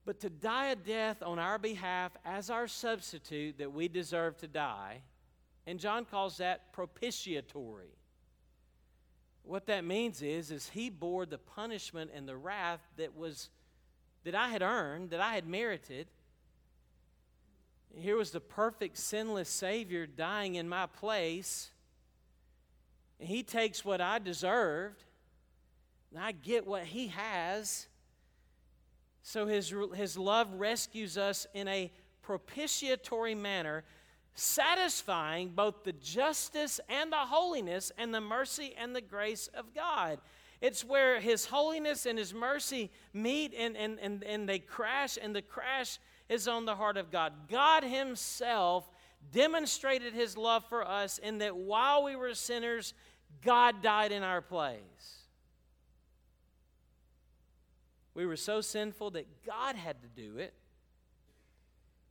but 0.03 0.19
to 0.21 0.29
die 0.29 0.67
a 0.67 0.75
death 0.75 1.21
on 1.21 1.39
our 1.39 1.59
behalf 1.59 2.11
as 2.25 2.49
our 2.49 2.67
substitute 2.67 3.59
that 3.59 3.71
we 3.71 3.87
deserve 3.87 4.35
to 4.39 4.47
die. 4.47 5.01
And 5.71 5.79
John 5.79 6.03
calls 6.03 6.35
that 6.39 6.73
propitiatory. 6.73 7.95
What 9.43 9.67
that 9.67 9.85
means 9.85 10.21
is, 10.21 10.51
is 10.51 10.67
he 10.67 10.89
bore 10.89 11.25
the 11.25 11.37
punishment 11.37 12.11
and 12.13 12.27
the 12.27 12.35
wrath 12.35 12.81
that 12.97 13.15
was 13.15 13.47
that 14.25 14.35
I 14.35 14.49
had 14.49 14.61
earned, 14.61 15.11
that 15.11 15.21
I 15.21 15.33
had 15.33 15.47
merited. 15.47 16.07
Here 17.95 18.17
was 18.17 18.31
the 18.31 18.41
perfect, 18.41 18.97
sinless 18.97 19.47
Savior 19.47 20.05
dying 20.05 20.55
in 20.55 20.67
my 20.67 20.87
place. 20.87 21.71
And 23.21 23.29
he 23.29 23.41
takes 23.41 23.85
what 23.85 24.01
I 24.01 24.19
deserved, 24.19 25.05
and 26.13 26.21
I 26.21 26.33
get 26.33 26.67
what 26.67 26.83
he 26.83 27.07
has. 27.07 27.87
So 29.23 29.47
his, 29.47 29.73
his 29.95 30.17
love 30.17 30.51
rescues 30.51 31.17
us 31.17 31.47
in 31.53 31.69
a 31.69 31.93
propitiatory 32.21 33.35
manner 33.35 33.85
satisfying 34.33 35.49
both 35.49 35.83
the 35.83 35.93
justice 35.93 36.79
and 36.89 37.11
the 37.11 37.17
holiness 37.17 37.91
and 37.97 38.13
the 38.13 38.21
mercy 38.21 38.73
and 38.77 38.95
the 38.95 39.01
grace 39.01 39.49
of 39.53 39.73
God. 39.73 40.19
It's 40.61 40.85
where 40.85 41.19
His 41.19 41.45
holiness 41.45 42.05
and 42.05 42.17
His 42.17 42.33
mercy 42.33 42.91
meet 43.13 43.53
and, 43.57 43.75
and, 43.75 43.99
and, 43.99 44.23
and 44.23 44.47
they 44.47 44.59
crash, 44.59 45.17
and 45.21 45.35
the 45.35 45.41
crash 45.41 45.99
is 46.29 46.47
on 46.47 46.65
the 46.65 46.75
heart 46.75 46.97
of 46.97 47.11
God. 47.11 47.33
God 47.49 47.83
Himself 47.83 48.89
demonstrated 49.31 50.13
His 50.13 50.37
love 50.37 50.63
for 50.69 50.87
us 50.87 51.17
in 51.17 51.39
that 51.39 51.55
while 51.55 52.03
we 52.03 52.15
were 52.15 52.33
sinners, 52.33 52.93
God 53.43 53.81
died 53.81 54.11
in 54.11 54.23
our 54.23 54.41
place. 54.41 54.81
We 58.13 58.25
were 58.25 58.37
so 58.37 58.61
sinful 58.61 59.11
that 59.11 59.45
God 59.45 59.75
had 59.75 60.01
to 60.01 60.07
do 60.07 60.37
it 60.37 60.53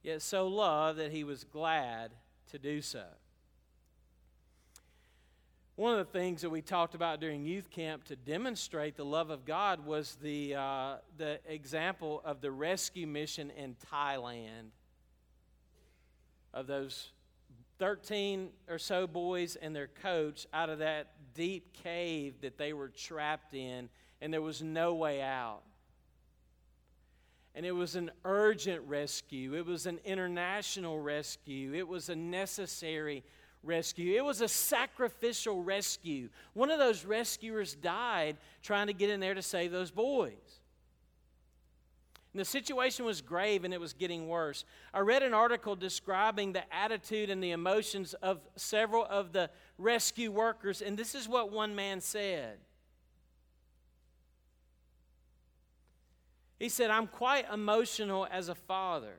yet 0.02 0.22
so 0.22 0.46
loved 0.46 0.98
that 0.98 1.12
he 1.12 1.24
was 1.24 1.44
glad 1.44 2.12
to 2.50 2.58
do 2.58 2.80
so. 2.80 3.04
One 5.76 5.98
of 5.98 5.98
the 5.98 6.18
things 6.18 6.42
that 6.42 6.50
we 6.50 6.60
talked 6.60 6.94
about 6.94 7.20
during 7.20 7.46
youth 7.46 7.70
camp 7.70 8.04
to 8.04 8.16
demonstrate 8.16 8.96
the 8.96 9.04
love 9.04 9.30
of 9.30 9.46
God 9.46 9.86
was 9.86 10.16
the, 10.20 10.54
uh, 10.54 10.96
the 11.16 11.40
example 11.46 12.20
of 12.22 12.42
the 12.42 12.50
rescue 12.50 13.06
mission 13.06 13.50
in 13.56 13.76
Thailand 13.90 14.72
of 16.52 16.66
those 16.66 17.12
13 17.78 18.50
or 18.68 18.78
so 18.78 19.06
boys 19.06 19.56
and 19.56 19.74
their 19.74 19.86
coach 19.86 20.46
out 20.52 20.68
of 20.68 20.80
that 20.80 21.12
deep 21.34 21.72
cave 21.72 22.34
that 22.42 22.58
they 22.58 22.74
were 22.74 22.88
trapped 22.88 23.54
in, 23.54 23.88
and 24.20 24.32
there 24.32 24.42
was 24.42 24.60
no 24.60 24.94
way 24.94 25.22
out. 25.22 25.62
And 27.60 27.66
it 27.66 27.72
was 27.72 27.94
an 27.94 28.10
urgent 28.24 28.80
rescue. 28.86 29.54
It 29.54 29.66
was 29.66 29.84
an 29.84 30.00
international 30.06 30.98
rescue. 30.98 31.74
It 31.74 31.86
was 31.86 32.08
a 32.08 32.16
necessary 32.16 33.22
rescue. 33.62 34.16
It 34.16 34.24
was 34.24 34.40
a 34.40 34.48
sacrificial 34.48 35.62
rescue. 35.62 36.30
One 36.54 36.70
of 36.70 36.78
those 36.78 37.04
rescuers 37.04 37.74
died 37.74 38.38
trying 38.62 38.86
to 38.86 38.94
get 38.94 39.10
in 39.10 39.20
there 39.20 39.34
to 39.34 39.42
save 39.42 39.72
those 39.72 39.90
boys. 39.90 40.32
And 42.32 42.40
the 42.40 42.46
situation 42.46 43.04
was 43.04 43.20
grave 43.20 43.64
and 43.64 43.74
it 43.74 43.80
was 43.80 43.92
getting 43.92 44.26
worse. 44.26 44.64
I 44.94 45.00
read 45.00 45.22
an 45.22 45.34
article 45.34 45.76
describing 45.76 46.54
the 46.54 46.62
attitude 46.74 47.28
and 47.28 47.44
the 47.44 47.50
emotions 47.50 48.14
of 48.22 48.40
several 48.56 49.04
of 49.04 49.32
the 49.32 49.50
rescue 49.76 50.32
workers, 50.32 50.80
and 50.80 50.96
this 50.96 51.14
is 51.14 51.28
what 51.28 51.52
one 51.52 51.74
man 51.74 52.00
said. 52.00 52.56
He 56.60 56.68
said, 56.68 56.90
I'm 56.90 57.06
quite 57.06 57.46
emotional 57.50 58.28
as 58.30 58.50
a 58.50 58.54
father. 58.54 59.14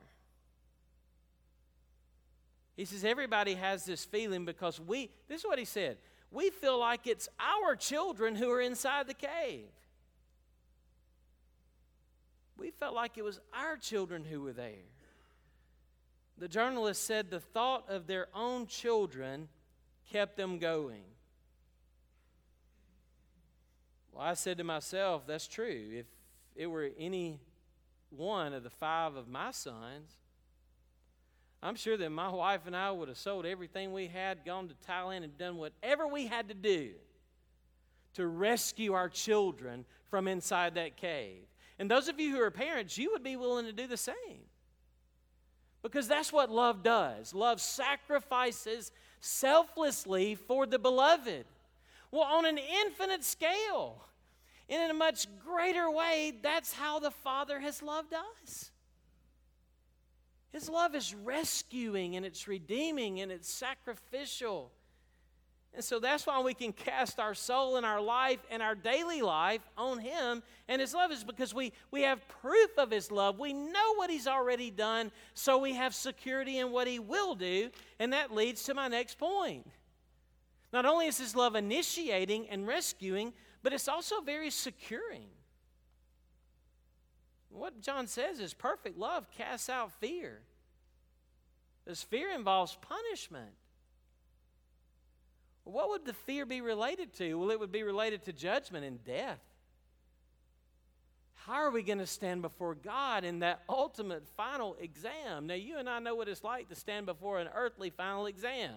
He 2.77 2.85
says, 2.85 3.03
everybody 3.03 3.55
has 3.55 3.83
this 3.83 4.05
feeling 4.05 4.45
because 4.45 4.79
we, 4.79 5.09
this 5.27 5.41
is 5.41 5.45
what 5.45 5.57
he 5.57 5.65
said, 5.65 5.97
we 6.29 6.51
feel 6.51 6.79
like 6.79 7.07
it's 7.07 7.27
our 7.39 7.75
children 7.75 8.35
who 8.35 8.49
are 8.51 8.61
inside 8.61 9.07
the 9.07 9.15
cave. 9.15 9.65
We 12.57 12.69
felt 12.69 12.93
like 12.93 13.17
it 13.17 13.23
was 13.23 13.39
our 13.53 13.75
children 13.75 14.23
who 14.23 14.41
were 14.41 14.53
there. 14.53 14.85
The 16.37 16.47
journalist 16.47 17.03
said 17.05 17.31
the 17.31 17.39
thought 17.39 17.89
of 17.89 18.05
their 18.05 18.27
own 18.35 18.67
children 18.67 19.49
kept 20.11 20.37
them 20.37 20.59
going. 20.59 21.03
Well, 24.11 24.23
I 24.23 24.35
said 24.35 24.59
to 24.59 24.63
myself, 24.63 25.25
that's 25.25 25.47
true. 25.47 25.89
If 25.91 26.05
it 26.55 26.67
were 26.67 26.89
any 26.97 27.39
one 28.09 28.53
of 28.53 28.63
the 28.63 28.69
five 28.69 29.15
of 29.15 29.27
my 29.27 29.51
sons, 29.51 30.11
I'm 31.63 31.75
sure 31.75 31.95
that 31.97 32.09
my 32.09 32.29
wife 32.29 32.61
and 32.65 32.75
I 32.75 32.91
would 32.91 33.07
have 33.07 33.17
sold 33.17 33.45
everything 33.45 33.93
we 33.93 34.07
had, 34.07 34.45
gone 34.45 34.67
to 34.67 34.75
Thailand, 34.89 35.23
and 35.23 35.37
done 35.37 35.57
whatever 35.57 36.07
we 36.07 36.25
had 36.27 36.49
to 36.49 36.55
do 36.55 36.91
to 38.15 38.27
rescue 38.27 38.93
our 38.93 39.09
children 39.09 39.85
from 40.09 40.27
inside 40.27 40.75
that 40.75 40.97
cave. 40.97 41.43
And 41.79 41.89
those 41.89 42.07
of 42.07 42.19
you 42.19 42.35
who 42.35 42.41
are 42.41 42.51
parents, 42.51 42.97
you 42.97 43.11
would 43.11 43.23
be 43.23 43.35
willing 43.35 43.65
to 43.65 43.71
do 43.71 43.87
the 43.87 43.97
same. 43.97 44.45
Because 45.81 46.07
that's 46.07 46.33
what 46.33 46.51
love 46.51 46.83
does. 46.83 47.33
Love 47.33 47.61
sacrifices 47.61 48.91
selflessly 49.19 50.35
for 50.35 50.65
the 50.65 50.77
beloved. 50.77 51.45
Well, 52.11 52.23
on 52.23 52.45
an 52.45 52.57
infinite 52.57 53.23
scale, 53.23 54.03
and 54.71 54.81
in 54.81 54.89
a 54.89 54.93
much 54.93 55.27
greater 55.45 55.91
way, 55.91 56.33
that's 56.41 56.71
how 56.71 56.99
the 56.99 57.11
Father 57.11 57.59
has 57.59 57.83
loved 57.83 58.13
us. 58.13 58.71
His 60.53 60.69
love 60.69 60.95
is 60.95 61.13
rescuing 61.13 62.15
and 62.15 62.25
it's 62.25 62.47
redeeming 62.47 63.19
and 63.19 63.33
it's 63.33 63.49
sacrificial. 63.49 64.71
And 65.73 65.83
so 65.83 65.99
that's 65.99 66.25
why 66.25 66.41
we 66.41 66.53
can 66.53 66.71
cast 66.71 67.19
our 67.19 67.33
soul 67.33 67.75
and 67.75 67.85
our 67.85 68.01
life 68.01 68.39
and 68.49 68.61
our 68.61 68.75
daily 68.75 69.21
life 69.21 69.61
on 69.77 69.99
Him 69.99 70.41
and 70.69 70.79
His 70.79 70.93
love 70.93 71.11
is 71.11 71.25
because 71.25 71.53
we, 71.53 71.73
we 71.91 72.03
have 72.03 72.25
proof 72.27 72.77
of 72.77 72.91
His 72.91 73.11
love. 73.11 73.39
We 73.39 73.51
know 73.51 73.95
what 73.95 74.09
He's 74.09 74.27
already 74.27 74.71
done, 74.71 75.11
so 75.33 75.57
we 75.57 75.73
have 75.73 75.93
security 75.93 76.59
in 76.59 76.71
what 76.71 76.87
He 76.87 76.99
will 76.99 77.35
do. 77.35 77.71
And 77.99 78.13
that 78.13 78.33
leads 78.33 78.63
to 78.63 78.73
my 78.73 78.87
next 78.87 79.17
point. 79.17 79.67
Not 80.71 80.85
only 80.85 81.07
is 81.07 81.17
His 81.17 81.35
love 81.35 81.55
initiating 81.55 82.49
and 82.49 82.67
rescuing, 82.67 83.33
but 83.63 83.73
it's 83.73 83.87
also 83.87 84.21
very 84.21 84.49
securing. 84.49 85.27
What 87.49 87.81
John 87.81 88.07
says 88.07 88.39
is 88.39 88.53
perfect 88.53 88.97
love 88.97 89.29
casts 89.31 89.69
out 89.69 89.91
fear. 89.99 90.41
This 91.85 92.03
fear 92.03 92.31
involves 92.31 92.77
punishment. 92.81 93.51
What 95.63 95.89
would 95.89 96.05
the 96.05 96.13
fear 96.13 96.45
be 96.45 96.61
related 96.61 97.13
to? 97.15 97.35
Well, 97.35 97.51
it 97.51 97.59
would 97.59 97.71
be 97.71 97.83
related 97.83 98.23
to 98.23 98.33
judgment 98.33 98.85
and 98.85 99.03
death. 99.03 99.39
How 101.45 101.53
are 101.53 101.71
we 101.71 101.81
going 101.81 101.97
to 101.97 102.07
stand 102.07 102.43
before 102.43 102.75
God 102.75 103.23
in 103.23 103.39
that 103.39 103.63
ultimate 103.67 104.27
final 104.37 104.75
exam? 104.79 105.47
Now, 105.47 105.55
you 105.55 105.79
and 105.79 105.89
I 105.89 105.99
know 105.99 106.15
what 106.15 106.27
it's 106.27 106.43
like 106.43 106.69
to 106.69 106.75
stand 106.75 107.07
before 107.07 107.39
an 107.39 107.49
earthly 107.53 107.89
final 107.89 108.27
exam. 108.27 108.73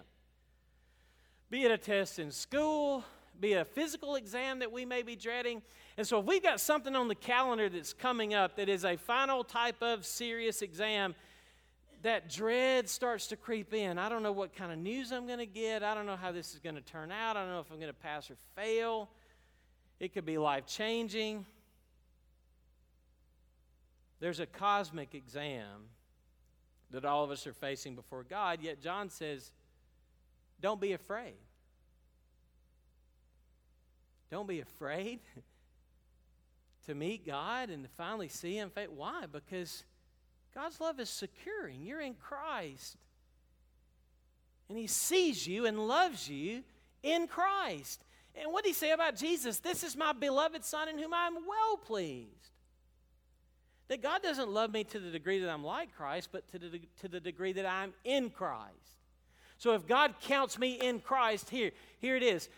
Be 1.51 1.65
it 1.65 1.71
a 1.71 1.79
test 1.79 2.19
in 2.19 2.31
school, 2.31 3.05
be 3.41 3.55
a 3.55 3.65
physical 3.65 4.17
exam 4.17 4.61
that 4.61 4.73
we 4.73 4.85
may 4.85 5.03
be 5.03 5.17
dreading. 5.17 5.63
And 5.97 6.07
so, 6.07 6.21
if 6.21 6.27
we've 6.27 6.43
got 6.43 6.61
something 6.61 6.95
on 6.97 7.09
the 7.09 7.15
calendar 7.15 7.69
that's 7.69 7.93
coming 7.93 8.35
up 8.35 8.57
that 8.57 8.69
is 8.69 8.85
a 8.85 8.97
final 8.97 9.45
type 9.45 9.83
of 9.83 10.05
serious 10.05 10.63
exam, 10.63 11.15
that 12.03 12.29
dread 12.29 12.89
starts 12.89 13.29
to 13.29 13.37
creep 13.37 13.73
in. 13.73 13.99
I 13.99 14.09
don't 14.09 14.23
know 14.23 14.33
what 14.33 14.55
kind 14.55 14.71
of 14.71 14.79
news 14.79 15.11
I'm 15.11 15.27
going 15.27 15.39
to 15.39 15.47
get. 15.47 15.83
I 15.83 15.95
don't 15.95 16.05
know 16.05 16.17
how 16.17 16.33
this 16.33 16.53
is 16.53 16.59
going 16.59 16.75
to 16.75 16.83
turn 16.83 17.11
out. 17.11 17.37
I 17.37 17.41
don't 17.41 17.51
know 17.51 17.61
if 17.61 17.71
I'm 17.71 17.79
going 17.79 17.89
to 17.89 17.95
pass 17.95 18.31
or 18.31 18.37
fail. 18.55 19.09
It 20.01 20.13
could 20.13 20.27
be 20.27 20.37
life 20.37 20.67
changing. 20.67 21.47
There's 24.21 24.41
a 24.41 24.47
cosmic 24.47 25.15
exam 25.15 25.89
that 26.91 27.05
all 27.05 27.25
of 27.25 27.31
us 27.31 27.47
are 27.47 27.53
facing 27.53 27.95
before 27.95 28.23
God, 28.23 28.61
yet 28.63 28.81
John 28.81 29.09
says, 29.09 29.51
don't 30.61 30.81
be 30.81 30.93
afraid. 30.93 31.35
Don't 34.31 34.49
be 34.49 34.61
afraid 34.61 35.21
to 36.87 36.95
meet 36.95 37.27
God 37.27 37.71
and 37.71 37.85
to 37.85 37.91
finally 37.91 38.29
see 38.29 38.55
Him. 38.55 38.71
Why? 38.97 39.25
Because 39.31 39.85
God's 40.55 40.81
love 40.81 41.01
is 41.01 41.11
securing. 41.11 41.83
You're 41.83 42.01
in 42.01 42.15
Christ. 42.15 42.97
And 44.69 44.79
He 44.79 44.87
sees 44.87 45.47
you 45.47 45.67
and 45.67 45.87
loves 45.87 46.29
you 46.29 46.63
in 47.03 47.27
Christ. 47.27 48.05
And 48.35 48.53
what 48.53 48.65
did 48.65 48.71
He 48.71 48.75
say 48.75 48.93
about 48.93 49.17
Jesus? 49.17 49.59
This 49.59 49.85
is 49.85 49.97
my 49.97 50.13
beloved 50.13 50.65
Son 50.65 50.89
in 50.89 50.99
whom 50.99 51.15
I'm 51.15 51.35
well 51.35 51.77
pleased. 51.77 52.31
That 53.89 54.03
God 54.03 54.23
doesn't 54.23 54.49
love 54.49 54.73
me 54.73 54.85
to 54.85 54.99
the 54.99 55.11
degree 55.11 55.41
that 55.41 55.51
I'm 55.51 55.65
like 55.65 55.95
Christ, 55.95 56.31
but 56.33 56.51
to 56.53 56.59
the, 56.59 56.81
to 57.03 57.09
the 57.09 57.21
degree 57.21 57.53
that 57.53 57.67
I'm 57.67 57.93
in 58.05 58.31
Christ. 58.31 58.73
So 59.59 59.75
if 59.75 59.87
God 59.87 60.15
counts 60.23 60.59
me 60.59 60.75
in 60.75 61.01
Christ, 61.01 61.51
here, 61.51 61.71
here 61.99 62.17
it 62.17 62.23
is. 62.23 62.49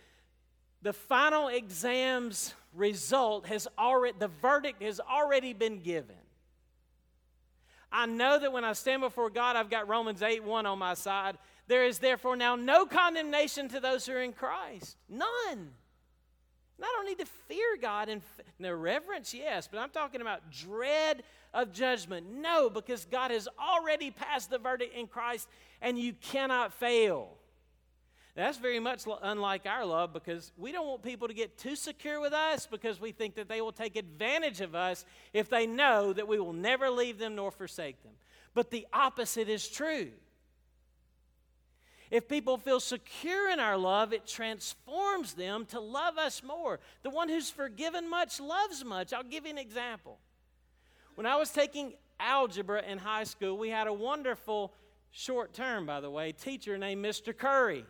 The 0.86 0.92
final 0.92 1.48
exam's 1.48 2.54
result 2.72 3.46
has 3.46 3.66
already, 3.76 4.16
the 4.20 4.28
verdict 4.28 4.80
has 4.84 5.00
already 5.00 5.52
been 5.52 5.80
given. 5.80 6.14
I 7.90 8.06
know 8.06 8.38
that 8.38 8.52
when 8.52 8.62
I 8.62 8.72
stand 8.72 9.02
before 9.02 9.28
God, 9.28 9.56
I've 9.56 9.68
got 9.68 9.88
Romans 9.88 10.22
8 10.22 10.44
1 10.44 10.64
on 10.64 10.78
my 10.78 10.94
side. 10.94 11.38
There 11.66 11.84
is 11.84 11.98
therefore 11.98 12.36
now 12.36 12.54
no 12.54 12.86
condemnation 12.86 13.68
to 13.70 13.80
those 13.80 14.06
who 14.06 14.12
are 14.12 14.22
in 14.22 14.32
Christ. 14.32 14.96
None. 15.08 15.26
And 15.48 15.70
I 16.84 16.86
don't 16.94 17.06
need 17.08 17.18
to 17.18 17.26
fear 17.48 17.76
God 17.82 18.08
and 18.08 18.22
no 18.60 18.72
reverence, 18.72 19.34
yes, 19.34 19.66
but 19.66 19.80
I'm 19.80 19.90
talking 19.90 20.20
about 20.20 20.52
dread 20.52 21.24
of 21.52 21.72
judgment. 21.72 22.28
No, 22.30 22.70
because 22.70 23.06
God 23.06 23.32
has 23.32 23.48
already 23.58 24.12
passed 24.12 24.50
the 24.50 24.58
verdict 24.58 24.94
in 24.94 25.08
Christ 25.08 25.48
and 25.82 25.98
you 25.98 26.12
cannot 26.12 26.72
fail. 26.72 27.35
That's 28.36 28.58
very 28.58 28.78
much 28.78 29.04
unlike 29.22 29.64
our 29.64 29.86
love 29.86 30.12
because 30.12 30.52
we 30.58 30.70
don't 30.70 30.86
want 30.86 31.02
people 31.02 31.26
to 31.26 31.32
get 31.32 31.56
too 31.56 31.74
secure 31.74 32.20
with 32.20 32.34
us 32.34 32.66
because 32.70 33.00
we 33.00 33.10
think 33.10 33.34
that 33.36 33.48
they 33.48 33.62
will 33.62 33.72
take 33.72 33.96
advantage 33.96 34.60
of 34.60 34.74
us 34.74 35.06
if 35.32 35.48
they 35.48 35.66
know 35.66 36.12
that 36.12 36.28
we 36.28 36.38
will 36.38 36.52
never 36.52 36.90
leave 36.90 37.18
them 37.18 37.34
nor 37.34 37.50
forsake 37.50 38.02
them. 38.02 38.12
But 38.52 38.70
the 38.70 38.86
opposite 38.92 39.48
is 39.48 39.66
true. 39.66 40.10
If 42.10 42.28
people 42.28 42.58
feel 42.58 42.78
secure 42.78 43.50
in 43.50 43.58
our 43.58 43.78
love, 43.78 44.12
it 44.12 44.26
transforms 44.26 45.32
them 45.32 45.64
to 45.70 45.80
love 45.80 46.18
us 46.18 46.42
more. 46.42 46.78
The 47.04 47.10
one 47.10 47.30
who's 47.30 47.48
forgiven 47.48 48.08
much 48.08 48.38
loves 48.38 48.84
much. 48.84 49.14
I'll 49.14 49.22
give 49.22 49.46
you 49.46 49.50
an 49.50 49.58
example. 49.58 50.18
When 51.14 51.26
I 51.26 51.36
was 51.36 51.50
taking 51.50 51.94
algebra 52.20 52.82
in 52.82 52.98
high 52.98 53.24
school, 53.24 53.56
we 53.56 53.70
had 53.70 53.86
a 53.86 53.92
wonderful, 53.94 54.74
short 55.10 55.54
term, 55.54 55.86
by 55.86 56.00
the 56.00 56.10
way, 56.10 56.32
teacher 56.32 56.76
named 56.76 57.02
Mr. 57.02 57.36
Curry 57.36 57.86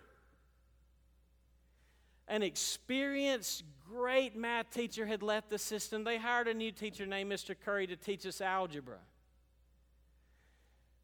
an 2.29 2.43
experienced, 2.43 3.65
great 3.89 4.37
math 4.37 4.71
teacher 4.71 5.07
had 5.07 5.23
left 5.23 5.51
the 5.51 5.59
system. 5.59 6.05
They 6.05 6.19
hired 6.19 6.49
a 6.49 6.55
new 6.55 6.73
teacher 6.73 7.07
named 7.07 7.31
Mr. 7.31 7.55
Curry 7.59 7.87
to 7.87 7.97
teach 7.97 8.27
us 8.27 8.41
algebra. 8.41 8.99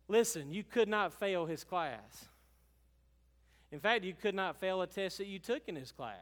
Listen, 0.08 0.52
you 0.52 0.64
could 0.64 0.88
not 0.88 1.12
fail 1.12 1.46
his 1.46 1.64
class. 1.64 2.26
In 3.70 3.80
fact, 3.80 4.04
you 4.04 4.14
could 4.14 4.34
not 4.34 4.56
fail 4.56 4.82
a 4.82 4.86
test 4.86 5.18
that 5.18 5.26
you 5.26 5.38
took 5.38 5.62
in 5.68 5.76
his 5.76 5.92
class. 5.92 6.16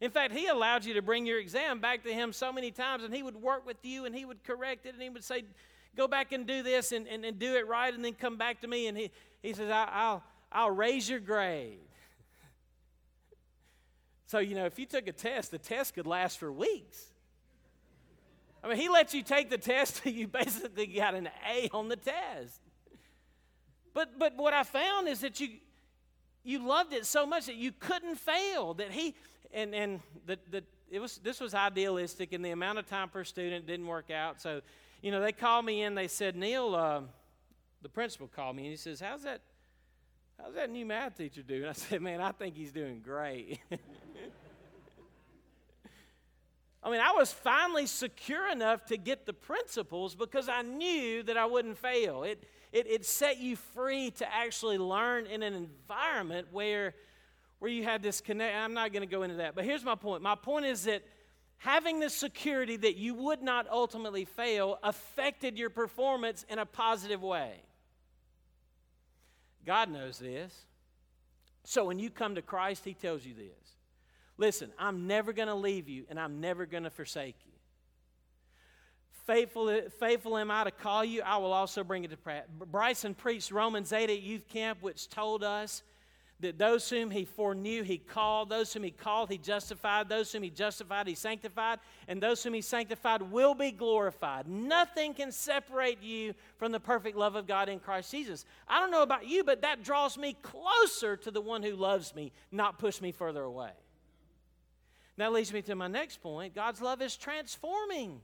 In 0.00 0.10
fact, 0.10 0.32
he 0.32 0.46
allowed 0.46 0.84
you 0.84 0.94
to 0.94 1.02
bring 1.02 1.26
your 1.26 1.38
exam 1.38 1.78
back 1.78 2.02
to 2.04 2.12
him 2.12 2.32
so 2.32 2.52
many 2.52 2.70
times, 2.70 3.04
and 3.04 3.14
he 3.14 3.22
would 3.22 3.36
work 3.36 3.66
with 3.66 3.76
you 3.82 4.06
and 4.06 4.14
he 4.14 4.24
would 4.24 4.42
correct 4.42 4.86
it 4.86 4.94
and 4.94 5.02
he 5.02 5.10
would 5.10 5.24
say, 5.24 5.44
Go 5.96 6.06
back 6.06 6.32
and 6.32 6.46
do 6.46 6.62
this 6.62 6.92
and, 6.92 7.08
and, 7.08 7.24
and 7.24 7.38
do 7.38 7.56
it 7.56 7.66
right, 7.66 7.92
and 7.92 8.04
then 8.04 8.14
come 8.14 8.36
back 8.36 8.60
to 8.60 8.68
me. 8.68 8.86
And 8.86 8.96
he, 8.96 9.10
he 9.42 9.52
says, 9.52 9.70
I'll, 9.70 10.22
I'll 10.52 10.70
raise 10.70 11.08
your 11.08 11.18
grade. 11.18 11.80
So, 14.30 14.38
you 14.38 14.54
know, 14.54 14.64
if 14.64 14.78
you 14.78 14.86
took 14.86 15.08
a 15.08 15.12
test, 15.12 15.50
the 15.50 15.58
test 15.58 15.94
could 15.94 16.06
last 16.06 16.38
for 16.38 16.52
weeks. 16.52 17.04
I 18.62 18.68
mean, 18.68 18.76
he 18.76 18.88
lets 18.88 19.12
you 19.12 19.24
take 19.24 19.50
the 19.50 19.58
test 19.58 20.04
till 20.04 20.12
you 20.20 20.28
basically 20.28 20.86
got 20.86 21.16
an 21.16 21.28
A 21.52 21.68
on 21.72 21.88
the 21.88 21.96
test. 21.96 22.60
But 23.92 24.20
but 24.20 24.36
what 24.36 24.54
I 24.54 24.62
found 24.62 25.08
is 25.08 25.22
that 25.22 25.40
you 25.40 25.48
you 26.44 26.64
loved 26.64 26.92
it 26.92 27.06
so 27.06 27.26
much 27.26 27.46
that 27.46 27.56
you 27.56 27.72
couldn't 27.72 28.20
fail. 28.20 28.74
That 28.74 28.92
he 28.92 29.16
and 29.52 29.74
and 29.74 30.00
the, 30.26 30.38
the 30.48 30.62
it 30.92 31.00
was 31.00 31.18
this 31.18 31.40
was 31.40 31.52
idealistic 31.52 32.32
and 32.32 32.44
the 32.44 32.52
amount 32.52 32.78
of 32.78 32.86
time 32.86 33.08
per 33.08 33.24
student 33.24 33.66
didn't 33.66 33.88
work 33.88 34.12
out. 34.12 34.40
So, 34.40 34.60
you 35.02 35.10
know, 35.10 35.20
they 35.20 35.32
called 35.32 35.64
me 35.64 35.82
in, 35.82 35.96
they 35.96 36.06
said, 36.06 36.36
Neil, 36.36 36.76
uh, 36.76 37.00
the 37.82 37.88
principal 37.88 38.28
called 38.28 38.54
me 38.54 38.62
and 38.62 38.70
he 38.70 38.76
says, 38.76 39.00
How's 39.00 39.24
that 39.24 39.40
how's 40.42 40.54
that 40.54 40.70
new 40.70 40.86
math 40.86 41.16
teacher 41.16 41.42
doing? 41.42 41.64
I 41.64 41.72
said, 41.72 42.00
Man, 42.02 42.20
I 42.20 42.32
think 42.32 42.56
he's 42.56 42.72
doing 42.72 43.00
great. 43.00 43.60
I 46.82 46.90
mean, 46.90 47.00
I 47.00 47.12
was 47.12 47.30
finally 47.30 47.86
secure 47.86 48.50
enough 48.50 48.86
to 48.86 48.96
get 48.96 49.26
the 49.26 49.34
principles 49.34 50.14
because 50.14 50.48
I 50.48 50.62
knew 50.62 51.22
that 51.24 51.36
I 51.36 51.44
wouldn't 51.44 51.76
fail. 51.76 52.22
It, 52.22 52.42
it, 52.72 52.86
it 52.86 53.04
set 53.04 53.38
you 53.38 53.56
free 53.56 54.12
to 54.12 54.34
actually 54.34 54.78
learn 54.78 55.26
in 55.26 55.42
an 55.42 55.52
environment 55.52 56.48
where, 56.52 56.94
where 57.58 57.70
you 57.70 57.84
had 57.84 58.02
this 58.02 58.22
connect. 58.22 58.56
I'm 58.56 58.72
not 58.72 58.94
going 58.94 59.06
to 59.06 59.14
go 59.14 59.24
into 59.24 59.36
that, 59.36 59.54
but 59.54 59.64
here's 59.64 59.84
my 59.84 59.94
point. 59.94 60.22
My 60.22 60.36
point 60.36 60.64
is 60.64 60.84
that 60.84 61.02
having 61.58 62.00
the 62.00 62.08
security 62.08 62.78
that 62.78 62.96
you 62.96 63.14
would 63.14 63.42
not 63.42 63.68
ultimately 63.70 64.24
fail 64.24 64.78
affected 64.82 65.58
your 65.58 65.68
performance 65.68 66.46
in 66.48 66.58
a 66.58 66.64
positive 66.64 67.22
way. 67.22 67.60
God 69.70 69.88
knows 69.88 70.18
this. 70.18 70.66
So 71.62 71.84
when 71.84 72.00
you 72.00 72.10
come 72.10 72.34
to 72.34 72.42
Christ, 72.42 72.84
He 72.84 72.92
tells 72.92 73.24
you 73.24 73.34
this. 73.34 73.76
Listen, 74.36 74.72
I'm 74.76 75.06
never 75.06 75.32
going 75.32 75.46
to 75.46 75.54
leave 75.54 75.88
you 75.88 76.06
and 76.10 76.18
I'm 76.18 76.40
never 76.40 76.66
going 76.66 76.82
to 76.82 76.90
forsake 76.90 77.36
you. 77.46 77.52
Faithful, 79.28 79.80
faithful 80.00 80.36
am 80.38 80.50
I 80.50 80.64
to 80.64 80.72
call 80.72 81.04
you, 81.04 81.22
I 81.22 81.36
will 81.36 81.52
also 81.52 81.84
bring 81.84 82.02
it 82.02 82.10
to 82.10 82.16
practice. 82.16 82.50
Bryson 82.68 83.14
preached 83.14 83.52
Romans 83.52 83.92
8 83.92 84.10
at 84.10 84.22
youth 84.22 84.48
camp, 84.48 84.78
which 84.80 85.08
told 85.08 85.44
us 85.44 85.84
that 86.40 86.58
those 86.58 86.88
whom 86.88 87.10
he 87.10 87.24
foreknew, 87.24 87.82
he 87.82 87.98
called. 87.98 88.48
Those 88.48 88.72
whom 88.72 88.82
he 88.82 88.90
called, 88.90 89.30
he 89.30 89.38
justified. 89.38 90.08
Those 90.08 90.32
whom 90.32 90.42
he 90.42 90.50
justified, 90.50 91.06
he 91.06 91.14
sanctified. 91.14 91.78
And 92.08 92.22
those 92.22 92.42
whom 92.42 92.54
he 92.54 92.60
sanctified 92.60 93.22
will 93.22 93.54
be 93.54 93.70
glorified. 93.70 94.48
Nothing 94.48 95.14
can 95.14 95.32
separate 95.32 96.02
you 96.02 96.34
from 96.56 96.72
the 96.72 96.80
perfect 96.80 97.16
love 97.16 97.36
of 97.36 97.46
God 97.46 97.68
in 97.68 97.78
Christ 97.78 98.10
Jesus. 98.10 98.44
I 98.66 98.80
don't 98.80 98.90
know 98.90 99.02
about 99.02 99.26
you, 99.28 99.44
but 99.44 99.62
that 99.62 99.82
draws 99.82 100.16
me 100.16 100.36
closer 100.42 101.16
to 101.18 101.30
the 101.30 101.40
one 101.40 101.62
who 101.62 101.76
loves 101.76 102.14
me, 102.14 102.32
not 102.50 102.78
push 102.78 103.00
me 103.00 103.12
further 103.12 103.42
away. 103.42 103.72
That 105.16 105.32
leads 105.32 105.52
me 105.52 105.60
to 105.62 105.74
my 105.74 105.88
next 105.88 106.22
point 106.22 106.54
God's 106.54 106.80
love 106.80 107.02
is 107.02 107.16
transforming. 107.16 108.20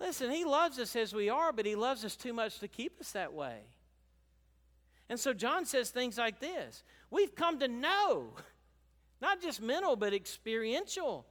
Listen, 0.00 0.30
He 0.30 0.44
loves 0.44 0.78
us 0.78 0.96
as 0.96 1.14
we 1.14 1.28
are, 1.28 1.52
but 1.52 1.66
He 1.66 1.74
loves 1.74 2.04
us 2.04 2.16
too 2.16 2.32
much 2.32 2.58
to 2.60 2.68
keep 2.68 3.00
us 3.00 3.12
that 3.12 3.32
way. 3.32 3.60
And 5.08 5.20
so 5.20 5.32
John 5.32 5.66
says 5.66 5.90
things 5.90 6.18
like 6.18 6.40
this 6.40 6.82
We've 7.10 7.34
come 7.34 7.58
to 7.58 7.68
know, 7.68 8.34
not 9.20 9.40
just 9.40 9.60
mental, 9.60 9.96
but 9.96 10.14
experiential. 10.14 11.26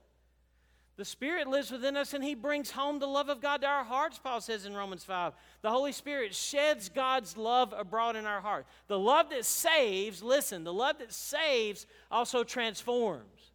The 0.95 1.05
Spirit 1.05 1.47
lives 1.47 1.71
within 1.71 1.97
us 1.97 2.13
and 2.13 2.23
He 2.23 2.35
brings 2.35 2.69
home 2.69 2.99
the 2.99 3.07
love 3.07 3.29
of 3.29 3.41
God 3.41 3.61
to 3.61 3.67
our 3.67 3.83
hearts, 3.83 4.19
Paul 4.19 4.41
says 4.41 4.65
in 4.65 4.75
Romans 4.75 5.03
5. 5.03 5.33
The 5.63 5.71
Holy 5.71 5.91
Spirit 5.91 6.35
sheds 6.35 6.87
God's 6.87 7.35
love 7.35 7.73
abroad 7.75 8.15
in 8.15 8.27
our 8.27 8.41
heart. 8.41 8.67
The 8.87 8.99
love 8.99 9.31
that 9.31 9.43
saves, 9.43 10.21
listen, 10.21 10.63
the 10.63 10.73
love 10.73 10.99
that 10.99 11.11
saves 11.11 11.87
also 12.11 12.43
transforms. 12.43 13.51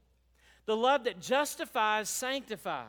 The 0.66 0.76
love 0.76 1.04
that 1.04 1.20
justifies 1.20 2.08
sanctifies. 2.08 2.88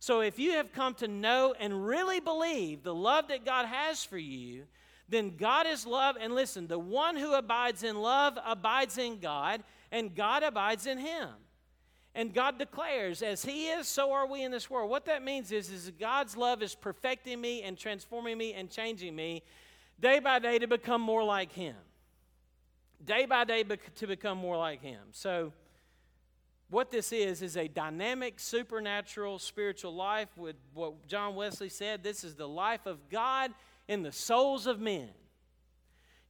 So 0.00 0.20
if 0.20 0.38
you 0.40 0.52
have 0.52 0.72
come 0.72 0.94
to 0.94 1.08
know 1.08 1.54
and 1.58 1.86
really 1.86 2.20
believe 2.20 2.82
the 2.82 2.94
love 2.94 3.28
that 3.28 3.44
God 3.44 3.66
has 3.66 4.04
for 4.04 4.18
you, 4.18 4.64
then 5.08 5.36
God 5.36 5.66
is 5.66 5.86
love. 5.86 6.16
And 6.20 6.34
listen, 6.34 6.66
the 6.66 6.78
one 6.78 7.16
who 7.16 7.34
abides 7.34 7.82
in 7.82 8.00
love 8.00 8.38
abides 8.44 8.98
in 8.98 9.18
God, 9.18 9.62
and 9.90 10.14
God 10.14 10.42
abides 10.42 10.86
in 10.86 10.98
him. 10.98 11.28
And 12.14 12.34
God 12.34 12.58
declares, 12.58 13.22
as 13.22 13.44
He 13.44 13.68
is, 13.68 13.86
so 13.86 14.12
are 14.12 14.26
we 14.26 14.42
in 14.42 14.50
this 14.50 14.68
world. 14.68 14.90
What 14.90 15.04
that 15.06 15.22
means 15.22 15.52
is, 15.52 15.70
is 15.70 15.92
God's 16.00 16.36
love 16.36 16.62
is 16.62 16.74
perfecting 16.74 17.40
me 17.40 17.62
and 17.62 17.78
transforming 17.78 18.36
me 18.36 18.54
and 18.54 18.68
changing 18.68 19.14
me 19.14 19.42
day 20.00 20.18
by 20.18 20.38
day 20.40 20.58
to 20.58 20.66
become 20.66 21.00
more 21.00 21.22
like 21.22 21.52
Him. 21.52 21.76
Day 23.04 23.26
by 23.26 23.44
day 23.44 23.62
bec- 23.62 23.94
to 23.96 24.06
become 24.08 24.36
more 24.36 24.56
like 24.56 24.82
Him. 24.82 24.98
So, 25.12 25.52
what 26.70 26.90
this 26.90 27.12
is, 27.12 27.40
is 27.40 27.56
a 27.56 27.68
dynamic, 27.68 28.40
supernatural, 28.40 29.38
spiritual 29.38 29.94
life. 29.94 30.28
With 30.36 30.56
what 30.74 31.06
John 31.06 31.36
Wesley 31.36 31.68
said, 31.68 32.02
this 32.02 32.24
is 32.24 32.34
the 32.34 32.48
life 32.48 32.84
of 32.86 33.08
God 33.08 33.52
in 33.88 34.02
the 34.02 34.12
souls 34.12 34.66
of 34.66 34.78
men. 34.78 35.08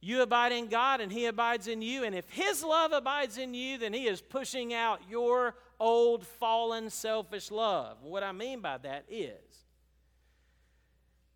You 0.01 0.21
abide 0.21 0.53
in 0.53 0.67
God 0.67 1.01
and 1.01 1.11
He 1.11 1.25
abides 1.25 1.67
in 1.67 1.81
you. 1.81 2.05
And 2.05 2.15
if 2.15 2.29
His 2.29 2.63
love 2.63 2.93
abides 2.93 3.37
in 3.37 3.53
you, 3.53 3.77
then 3.77 3.93
He 3.93 4.07
is 4.07 4.21
pushing 4.21 4.73
out 4.73 5.01
your 5.09 5.55
old, 5.79 6.25
fallen, 6.25 6.89
selfish 6.89 7.51
love. 7.51 8.01
What 8.01 8.23
I 8.23 8.31
mean 8.31 8.61
by 8.61 8.77
that 8.77 9.05
is, 9.09 9.65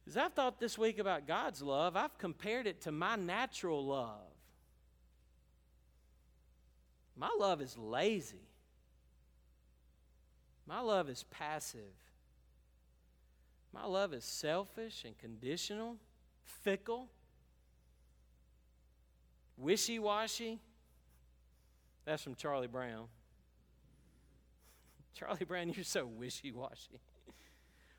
as 0.08 0.18
I've 0.18 0.34
thought 0.34 0.60
this 0.60 0.78
week 0.78 1.00
about 1.00 1.28
God's 1.28 1.62
love, 1.62 1.96
I've 1.96 2.18
compared 2.18 2.68
it 2.68 2.82
to 2.82 2.92
my 2.92 3.16
natural 3.16 3.86
love. 3.86 4.20
My 7.16 7.30
love 7.38 7.62
is 7.62 7.78
lazy. 7.78 8.48
My 10.66 10.80
love 10.80 11.10
is 11.10 11.24
passive. 11.30 11.82
My 13.74 13.86
love 13.86 14.14
is 14.14 14.24
selfish 14.24 15.04
and 15.06 15.18
conditional, 15.18 15.98
fickle, 16.44 17.10
wishy 19.58 20.00
washy. 20.00 20.60
That's 22.06 22.22
from 22.22 22.36
Charlie 22.36 22.68
Brown. 22.68 23.08
Charlie 25.14 25.46
Brown, 25.46 25.70
you're 25.70 25.84
so 25.84 26.06
wishy 26.06 26.52
washy. 26.52 27.00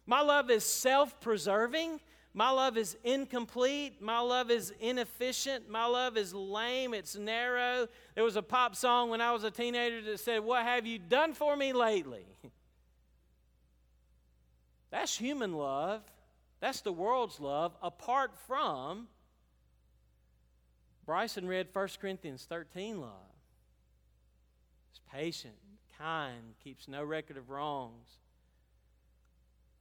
My 0.06 0.20
love 0.20 0.50
is 0.50 0.64
self 0.64 1.20
preserving. 1.20 2.00
My 2.36 2.50
love 2.50 2.76
is 2.76 2.96
incomplete. 3.04 4.02
My 4.02 4.18
love 4.18 4.50
is 4.50 4.72
inefficient. 4.80 5.70
My 5.70 5.86
love 5.86 6.16
is 6.16 6.34
lame. 6.34 6.92
It's 6.92 7.16
narrow. 7.16 7.86
There 8.16 8.24
was 8.24 8.34
a 8.34 8.42
pop 8.42 8.74
song 8.74 9.08
when 9.08 9.20
I 9.20 9.30
was 9.30 9.44
a 9.44 9.52
teenager 9.52 10.02
that 10.02 10.18
said, 10.18 10.40
What 10.40 10.64
have 10.64 10.84
you 10.84 10.98
done 10.98 11.32
for 11.32 11.56
me 11.56 11.72
lately? 11.72 12.26
That's 14.90 15.16
human 15.16 15.54
love. 15.54 16.02
That's 16.64 16.80
the 16.80 16.94
world's 16.94 17.40
love, 17.40 17.76
apart 17.82 18.30
from 18.46 19.08
Bryson 21.04 21.46
read 21.46 21.68
1 21.70 21.88
Corinthians 22.00 22.46
13 22.48 23.02
love. 23.02 23.10
It's 24.90 25.00
patient, 25.12 25.56
kind, 25.98 26.54
keeps 26.64 26.88
no 26.88 27.04
record 27.04 27.36
of 27.36 27.50
wrongs, 27.50 28.08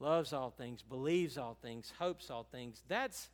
loves 0.02 0.34
all 0.34 0.50
things, 0.50 0.82
believes 0.82 1.38
all 1.38 1.58
things, 1.62 1.94
hopes 2.00 2.30
all 2.30 2.46
things. 2.52 2.84
That's, 2.90 3.30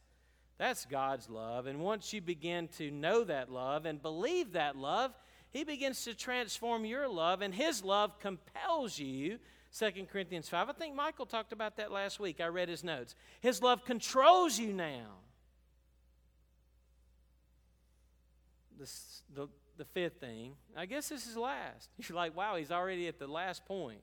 that's 0.59 0.85
God's 0.85 1.27
love. 1.27 1.65
And 1.65 1.79
once 1.79 2.13
you 2.13 2.21
begin 2.21 2.67
to 2.77 2.91
know 2.91 3.23
that 3.23 3.51
love 3.51 3.87
and 3.87 3.99
believe 3.99 4.51
that 4.51 4.75
love, 4.75 5.11
He 5.49 5.63
begins 5.63 6.03
to 6.03 6.13
transform 6.13 6.85
your 6.85 7.07
love, 7.07 7.41
and 7.41 7.55
His 7.55 7.83
love 7.83 8.19
compels 8.19 8.99
you. 8.99 9.39
2 9.77 9.91
Corinthians 10.11 10.49
5. 10.49 10.69
I 10.69 10.73
think 10.73 10.95
Michael 10.95 11.25
talked 11.25 11.53
about 11.53 11.77
that 11.77 11.91
last 11.91 12.19
week. 12.19 12.41
I 12.41 12.47
read 12.47 12.69
his 12.69 12.83
notes. 12.83 13.15
His 13.39 13.61
love 13.61 13.85
controls 13.85 14.57
you 14.57 14.73
now. 14.73 15.17
The, 18.79 18.89
the, 19.35 19.47
the 19.77 19.85
fifth 19.85 20.19
thing, 20.19 20.53
I 20.75 20.85
guess 20.85 21.09
this 21.09 21.27
is 21.27 21.35
last. 21.35 21.89
You're 21.97 22.15
like, 22.15 22.35
wow, 22.35 22.55
he's 22.55 22.71
already 22.71 23.07
at 23.07 23.19
the 23.19 23.27
last 23.27 23.65
point. 23.65 24.01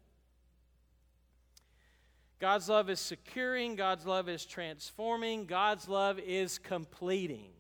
God's 2.38 2.68
love 2.68 2.90
is 2.90 3.00
securing, 3.00 3.76
God's 3.76 4.04
love 4.04 4.28
is 4.28 4.44
transforming, 4.44 5.46
God's 5.46 5.88
love 5.88 6.18
is 6.18 6.58
completing. 6.58 7.50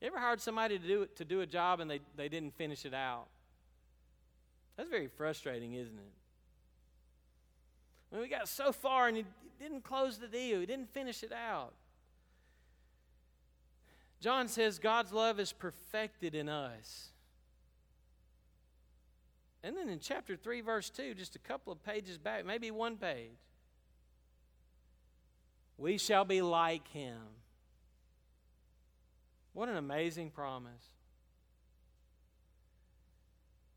You 0.00 0.08
ever 0.08 0.18
hired 0.18 0.40
somebody 0.40 0.78
to 0.78 0.86
do, 0.86 1.06
to 1.16 1.24
do 1.24 1.40
a 1.40 1.46
job 1.46 1.80
and 1.80 1.90
they, 1.90 2.00
they 2.16 2.28
didn't 2.28 2.54
finish 2.56 2.84
it 2.84 2.92
out? 2.92 3.28
That's 4.82 4.90
very 4.90 5.06
frustrating, 5.06 5.74
isn't 5.74 5.96
it? 5.96 6.12
When 8.10 8.20
we 8.20 8.26
got 8.26 8.48
so 8.48 8.72
far 8.72 9.06
and 9.06 9.16
he 9.16 9.24
didn't 9.60 9.84
close 9.84 10.18
the 10.18 10.26
deal, 10.26 10.58
he 10.58 10.66
didn't 10.66 10.92
finish 10.92 11.22
it 11.22 11.30
out. 11.30 11.72
John 14.20 14.48
says 14.48 14.80
God's 14.80 15.12
love 15.12 15.38
is 15.38 15.52
perfected 15.52 16.34
in 16.34 16.48
us. 16.48 17.10
And 19.62 19.76
then 19.76 19.88
in 19.88 20.00
chapter 20.00 20.34
3, 20.34 20.62
verse 20.62 20.90
2, 20.90 21.14
just 21.14 21.36
a 21.36 21.38
couple 21.38 21.72
of 21.72 21.80
pages 21.84 22.18
back, 22.18 22.44
maybe 22.44 22.72
one 22.72 22.96
page, 22.96 23.38
we 25.78 25.96
shall 25.96 26.24
be 26.24 26.42
like 26.42 26.88
him. 26.88 27.20
What 29.52 29.68
an 29.68 29.76
amazing 29.76 30.30
promise. 30.30 30.90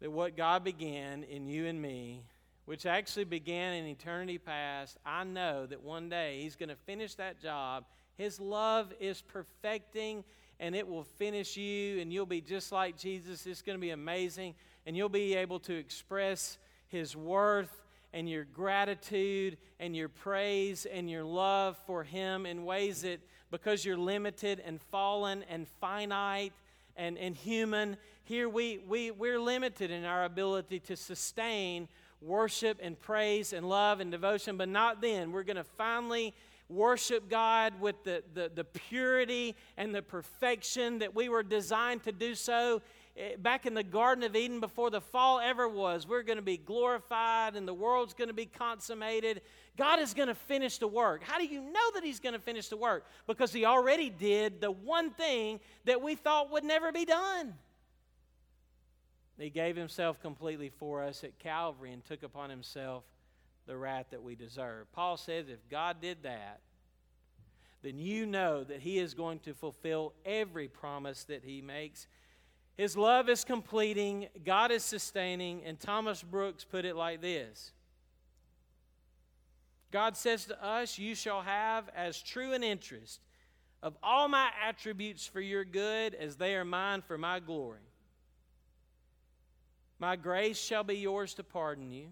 That 0.01 0.11
what 0.11 0.35
God 0.35 0.63
began 0.63 1.23
in 1.23 1.47
you 1.47 1.65
and 1.67 1.81
me, 1.81 2.23
which 2.65 2.85
actually 2.85 3.25
began 3.25 3.73
in 3.73 3.85
eternity 3.85 4.37
past, 4.37 4.97
I 5.05 5.23
know 5.23 5.65
that 5.65 5.81
one 5.81 6.09
day 6.09 6.41
He's 6.41 6.55
going 6.55 6.69
to 6.69 6.75
finish 6.75 7.15
that 7.15 7.41
job. 7.41 7.85
His 8.17 8.39
love 8.39 8.93
is 8.99 9.21
perfecting 9.21 10.23
and 10.59 10.75
it 10.75 10.87
will 10.87 11.03
finish 11.03 11.57
you, 11.57 11.99
and 11.99 12.13
you'll 12.13 12.25
be 12.25 12.41
just 12.41 12.71
like 12.71 12.97
Jesus. 12.97 13.45
It's 13.45 13.61
going 13.61 13.77
to 13.77 13.81
be 13.81 13.89
amazing, 13.89 14.55
and 14.85 14.95
you'll 14.95 15.09
be 15.09 15.35
able 15.35 15.59
to 15.61 15.73
express 15.73 16.57
His 16.87 17.15
worth 17.15 17.81
and 18.13 18.29
your 18.29 18.45
gratitude 18.45 19.57
and 19.79 19.95
your 19.95 20.07
praise 20.07 20.85
and 20.85 21.09
your 21.09 21.25
love 21.25 21.77
for 21.85 22.03
Him 22.03 22.45
in 22.45 22.63
ways 22.63 23.01
that, 23.01 23.19
because 23.51 23.83
you're 23.83 23.97
limited 23.97 24.61
and 24.65 24.81
fallen 24.81 25.43
and 25.49 25.67
finite 25.81 26.53
and, 26.95 27.17
and 27.17 27.35
human, 27.35 27.97
here 28.25 28.49
we, 28.49 28.79
we, 28.87 29.11
we're 29.11 29.39
limited 29.39 29.91
in 29.91 30.03
our 30.03 30.25
ability 30.25 30.79
to 30.81 30.95
sustain 30.95 31.87
worship 32.21 32.79
and 32.81 32.99
praise 32.99 33.53
and 33.53 33.69
love 33.69 33.99
and 33.99 34.11
devotion, 34.11 34.57
but 34.57 34.67
not 34.67 34.99
then. 34.99 35.31
We're 35.31 35.43
going 35.43 35.57
to 35.57 35.63
finally 35.63 36.33
worship 36.67 37.29
God 37.29 37.79
with 37.79 38.03
the, 38.03 38.23
the, 38.33 38.51
the 38.53 38.63
purity 38.63 39.55
and 39.77 39.93
the 39.93 40.01
perfection 40.01 40.99
that 40.99 41.13
we 41.13 41.29
were 41.29 41.43
designed 41.43 42.03
to 42.05 42.11
do 42.11 42.33
so 42.33 42.81
eh, 43.15 43.35
back 43.37 43.67
in 43.67 43.75
the 43.75 43.83
Garden 43.83 44.23
of 44.23 44.35
Eden 44.35 44.59
before 44.59 44.89
the 44.89 45.01
fall 45.01 45.39
ever 45.39 45.69
was. 45.69 46.07
We're 46.07 46.23
going 46.23 46.37
to 46.37 46.41
be 46.41 46.57
glorified 46.57 47.55
and 47.55 47.67
the 47.67 47.75
world's 47.75 48.15
going 48.15 48.29
to 48.29 48.33
be 48.33 48.47
consummated. 48.47 49.41
God 49.77 49.99
is 49.99 50.15
going 50.15 50.29
to 50.29 50.35
finish 50.35 50.79
the 50.79 50.87
work. 50.87 51.23
How 51.23 51.37
do 51.37 51.45
you 51.45 51.61
know 51.61 51.91
that 51.93 52.03
He's 52.03 52.19
going 52.19 52.33
to 52.33 52.41
finish 52.41 52.69
the 52.69 52.77
work? 52.77 53.05
Because 53.27 53.53
He 53.53 53.65
already 53.65 54.09
did 54.09 54.61
the 54.61 54.71
one 54.71 55.11
thing 55.11 55.59
that 55.83 56.01
we 56.01 56.15
thought 56.15 56.51
would 56.51 56.63
never 56.63 56.91
be 56.91 57.05
done. 57.05 57.53
He 59.37 59.49
gave 59.49 59.75
Himself 59.75 60.21
completely 60.21 60.69
for 60.69 61.03
us 61.03 61.23
at 61.23 61.39
Calvary 61.39 61.91
and 61.91 62.03
took 62.03 62.23
upon 62.23 62.49
Himself 62.49 63.03
the 63.67 63.75
wrath 63.75 64.07
that 64.11 64.23
we 64.23 64.35
deserve. 64.35 64.91
Paul 64.93 65.17
says 65.17 65.49
if 65.49 65.67
God 65.69 65.97
did 66.01 66.23
that, 66.23 66.61
then 67.81 67.99
you 67.99 68.25
know 68.25 68.63
that 68.63 68.81
He 68.81 68.97
is 68.97 69.13
going 69.13 69.39
to 69.39 69.53
fulfill 69.53 70.13
every 70.25 70.67
promise 70.67 71.23
that 71.25 71.43
He 71.43 71.61
makes. 71.61 72.07
His 72.77 72.97
love 72.97 73.29
is 73.29 73.43
completing, 73.43 74.27
God 74.43 74.71
is 74.71 74.83
sustaining, 74.83 75.63
and 75.63 75.79
Thomas 75.79 76.21
Brooks 76.21 76.63
put 76.63 76.85
it 76.85 76.95
like 76.95 77.21
this 77.21 77.71
God 79.91 80.17
says 80.17 80.45
to 80.45 80.65
us, 80.65 80.97
You 80.97 81.15
shall 81.15 81.41
have 81.41 81.89
as 81.95 82.21
true 82.21 82.53
an 82.53 82.63
interest 82.63 83.21
of 83.81 83.95
all 84.01 84.27
my 84.27 84.49
attributes 84.67 85.27
for 85.27 85.39
your 85.39 85.63
good 85.63 86.15
as 86.15 86.35
they 86.35 86.55
are 86.55 86.65
mine 86.65 87.01
for 87.01 87.17
my 87.17 87.39
glory. 87.39 87.84
My 89.99 90.15
grace 90.15 90.59
shall 90.59 90.83
be 90.83 90.95
yours 90.95 91.33
to 91.35 91.43
pardon 91.43 91.91
you. 91.91 92.07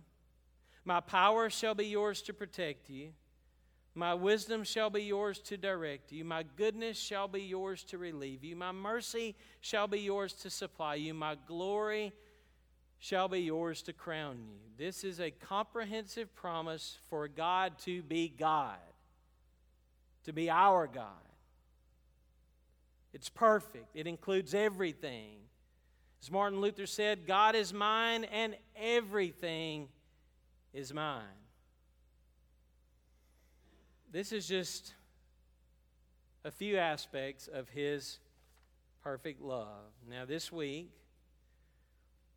My 0.86 1.00
power 1.00 1.50
shall 1.50 1.76
be 1.76 1.86
yours 1.86 2.22
to 2.24 2.34
protect 2.34 2.90
you. 2.90 3.10
My 3.96 4.14
wisdom 4.14 4.64
shall 4.64 4.90
be 4.90 5.04
yours 5.04 5.40
to 5.40 5.58
direct 5.58 6.12
you. 6.12 6.26
My 6.26 6.44
goodness 6.58 6.98
shall 6.98 7.28
be 7.28 7.42
yours 7.42 7.84
to 7.86 7.98
relieve 7.98 8.44
you. 8.44 8.56
My 8.56 8.72
mercy 8.72 9.36
shall 9.62 9.88
be 9.88 10.00
yours 10.00 10.34
to 10.34 10.50
supply 10.50 10.96
you. 10.96 11.14
My 11.14 11.36
glory 11.48 12.12
shall 12.98 13.28
be 13.28 13.42
yours 13.42 13.84
to 13.84 13.94
crown 13.94 14.40
you. 14.48 14.58
This 14.78 15.04
is 15.04 15.20
a 15.20 15.30
comprehensive 15.30 16.34
promise 16.36 16.98
for 17.10 17.28
God 17.28 17.78
to 17.80 18.02
be 18.02 18.30
God, 18.30 18.78
to 20.24 20.34
be 20.34 20.50
our 20.50 20.88
God. 20.88 21.06
It's 23.14 23.30
perfect, 23.30 23.90
it 23.94 24.08
includes 24.08 24.56
everything. 24.56 25.43
As 26.24 26.32
Martin 26.32 26.62
Luther 26.62 26.86
said, 26.86 27.28
God 27.28 27.54
is 27.54 27.74
mine 27.74 28.24
and 28.24 28.56
everything 28.78 29.90
is 30.74 30.94
mine. 30.94 31.26
This 34.10 34.32
is 34.32 34.48
just 34.48 34.94
a 36.46 36.50
few 36.50 36.78
aspects 36.78 37.50
of 37.50 37.68
his 37.68 38.20
perfect 39.04 39.42
love. 39.42 39.92
Now, 40.10 40.24
this 40.24 40.50
week, 40.50 40.92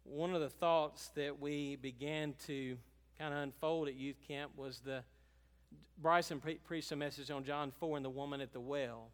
one 0.03 0.34
of 0.34 0.41
the 0.41 0.51
thoughts 0.51 1.12
that 1.14 1.39
we 1.41 1.76
began 1.76 2.34
to 2.49 2.76
kind 3.20 3.32
of 3.32 3.39
unfold 3.39 3.87
at 3.87 3.95
youth 3.95 4.18
camp 4.26 4.51
was 4.57 4.80
the 4.80 5.05
Bryson 6.03 6.41
pre- 6.41 6.57
preached 6.57 6.91
a 6.91 6.97
message 6.97 7.30
on 7.30 7.45
John 7.45 7.70
4 7.78 7.99
and 7.99 8.05
the 8.05 8.11
woman 8.11 8.41
at 8.41 8.53
the 8.53 8.59
well. 8.59 9.11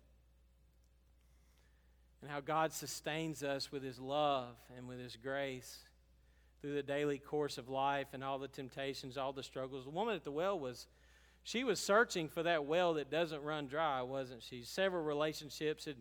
And 2.22 2.30
how 2.30 2.40
God 2.40 2.72
sustains 2.72 3.42
us 3.42 3.72
with 3.72 3.82
his 3.82 3.98
love 3.98 4.54
and 4.76 4.88
with 4.88 5.00
his 5.00 5.16
grace 5.16 5.78
through 6.60 6.74
the 6.74 6.82
daily 6.82 7.18
course 7.18 7.58
of 7.58 7.68
life 7.68 8.06
and 8.12 8.22
all 8.22 8.38
the 8.38 8.46
temptations, 8.46 9.18
all 9.18 9.32
the 9.32 9.42
struggles. 9.42 9.84
The 9.84 9.90
woman 9.90 10.14
at 10.14 10.22
the 10.22 10.30
well 10.30 10.58
was 10.58 10.86
she 11.42 11.64
was 11.64 11.80
searching 11.80 12.28
for 12.28 12.44
that 12.44 12.64
well 12.64 12.94
that 12.94 13.10
doesn't 13.10 13.42
run 13.42 13.66
dry, 13.66 14.00
wasn't 14.02 14.44
she? 14.44 14.62
Several 14.62 15.02
relationships 15.02 15.86
had, 15.86 15.96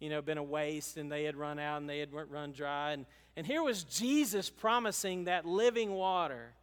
you 0.00 0.08
know, 0.08 0.22
been 0.22 0.38
a 0.38 0.42
waste 0.42 0.96
and 0.96 1.12
they 1.12 1.24
had 1.24 1.36
run 1.36 1.58
out 1.58 1.82
and 1.82 1.88
they 1.88 1.98
had 1.98 2.10
run 2.12 2.52
dry. 2.52 2.92
And, 2.92 3.04
and 3.36 3.46
here 3.46 3.62
was 3.62 3.84
Jesus 3.84 4.48
promising 4.48 5.24
that 5.24 5.44
living 5.44 5.92
water. 5.92 6.54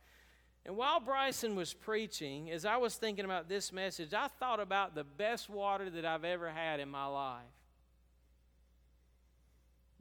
And 0.65 0.75
while 0.75 0.99
Bryson 0.99 1.55
was 1.55 1.73
preaching, 1.73 2.49
as 2.49 2.65
I 2.65 2.77
was 2.77 2.95
thinking 2.95 3.25
about 3.25 3.47
this 3.47 3.71
message, 3.71 4.15
I 4.15 4.29
thought 4.39 4.59
about 4.59 4.95
the 4.95 5.03
best 5.03 5.49
water 5.49 5.89
that 5.91 6.05
I've 6.05 6.25
ever 6.25 6.49
had 6.49 6.79
in 6.79 6.89
my 6.89 7.05
life. 7.05 7.43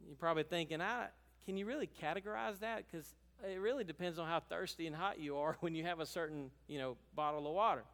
You're 0.06 0.16
probably 0.16 0.44
thinking, 0.44 0.80
I, 0.80 1.06
can 1.44 1.56
you 1.56 1.66
really 1.66 1.88
categorize 2.02 2.60
that? 2.60 2.84
Because 2.90 3.06
it 3.44 3.60
really 3.60 3.84
depends 3.84 4.18
on 4.18 4.26
how 4.26 4.40
thirsty 4.40 4.86
and 4.86 4.94
hot 4.94 5.18
you 5.18 5.36
are 5.36 5.56
when 5.60 5.74
you 5.74 5.84
have 5.84 6.00
a 6.00 6.06
certain, 6.06 6.50
you 6.68 6.78
know, 6.78 6.96
bottle 7.14 7.46
of 7.46 7.54
water. 7.54 7.84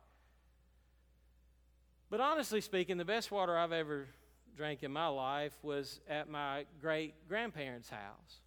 But 2.11 2.21
honestly 2.21 2.61
speaking, 2.61 2.97
the 2.97 3.05
best 3.05 3.31
water 3.31 3.57
I've 3.57 3.73
ever 3.73 4.07
drank 4.57 4.83
in 4.83 4.91
my 4.91 5.09
life 5.09 5.53
was 5.63 6.01
at 6.09 6.29
my 6.29 6.65
great 6.81 7.15
grandparents' 7.29 7.91
house. 7.91 8.41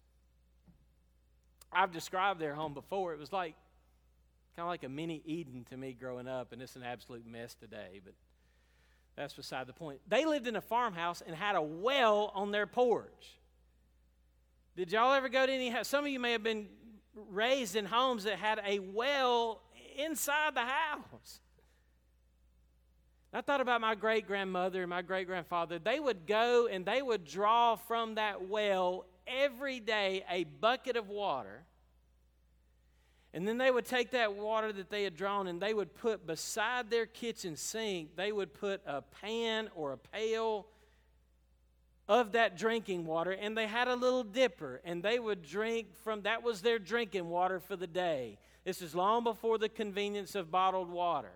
I've 1.72 1.92
described 1.92 2.40
their 2.40 2.54
home 2.54 2.74
before. 2.74 3.14
It 3.14 3.18
was 3.18 3.32
like 3.32 3.54
kind 4.56 4.66
of 4.66 4.68
like 4.68 4.84
a 4.84 4.88
mini 4.88 5.22
Eden 5.24 5.64
to 5.70 5.76
me 5.76 5.96
growing 5.98 6.28
up, 6.28 6.52
and 6.52 6.60
it's 6.60 6.76
an 6.76 6.82
absolute 6.82 7.26
mess 7.26 7.54
today, 7.54 8.00
but 8.04 8.14
that's 9.16 9.34
beside 9.34 9.66
the 9.66 9.72
point. 9.72 10.00
They 10.08 10.24
lived 10.24 10.46
in 10.46 10.56
a 10.56 10.60
farmhouse 10.60 11.22
and 11.26 11.34
had 11.34 11.56
a 11.56 11.62
well 11.62 12.30
on 12.34 12.50
their 12.50 12.66
porch. 12.66 13.38
Did 14.74 14.90
y'all 14.92 15.12
ever 15.12 15.28
go 15.28 15.44
to 15.44 15.52
any 15.52 15.68
house? 15.68 15.88
Some 15.88 16.04
of 16.04 16.10
you 16.10 16.18
may 16.18 16.32
have 16.32 16.42
been 16.42 16.68
raised 17.14 17.76
in 17.76 17.84
homes 17.84 18.24
that 18.24 18.38
had 18.38 18.60
a 18.66 18.78
well 18.78 19.62
inside 19.98 20.54
the 20.54 20.60
house. 20.60 21.40
I 23.34 23.40
thought 23.40 23.60
about 23.60 23.80
my 23.80 23.94
great 23.94 24.26
grandmother 24.26 24.82
and 24.82 24.90
my 24.90 25.02
great 25.02 25.26
grandfather. 25.26 25.78
They 25.78 25.98
would 26.00 26.26
go 26.26 26.66
and 26.66 26.84
they 26.84 27.00
would 27.00 27.24
draw 27.24 27.76
from 27.76 28.16
that 28.16 28.48
well 28.48 29.06
every 29.26 29.80
day 29.80 30.24
a 30.30 30.44
bucket 30.44 30.96
of 30.96 31.08
water. 31.08 31.64
And 33.34 33.48
then 33.48 33.56
they 33.56 33.70
would 33.70 33.86
take 33.86 34.10
that 34.10 34.34
water 34.34 34.72
that 34.72 34.90
they 34.90 35.04
had 35.04 35.16
drawn 35.16 35.46
and 35.46 35.60
they 35.60 35.72
would 35.72 35.94
put 35.94 36.26
beside 36.26 36.90
their 36.90 37.06
kitchen 37.06 37.56
sink, 37.56 38.16
they 38.16 38.32
would 38.32 38.52
put 38.52 38.82
a 38.86 39.00
pan 39.00 39.70
or 39.74 39.92
a 39.92 39.98
pail 39.98 40.66
of 42.08 42.32
that 42.32 42.56
drinking 42.56 43.06
water 43.06 43.30
and 43.30 43.56
they 43.56 43.66
had 43.66 43.88
a 43.88 43.94
little 43.94 44.24
dipper 44.24 44.80
and 44.84 45.02
they 45.02 45.18
would 45.18 45.42
drink 45.42 45.86
from 46.02 46.22
that 46.22 46.42
was 46.42 46.60
their 46.62 46.78
drinking 46.78 47.28
water 47.28 47.60
for 47.60 47.76
the 47.76 47.86
day. 47.86 48.38
This 48.64 48.82
is 48.82 48.94
long 48.94 49.24
before 49.24 49.58
the 49.58 49.68
convenience 49.68 50.34
of 50.34 50.50
bottled 50.50 50.90
water. 50.90 51.32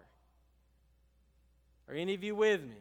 Are 1.89 1.95
any 1.95 2.15
of 2.15 2.25
you 2.25 2.35
with 2.35 2.63
me? 2.63 2.77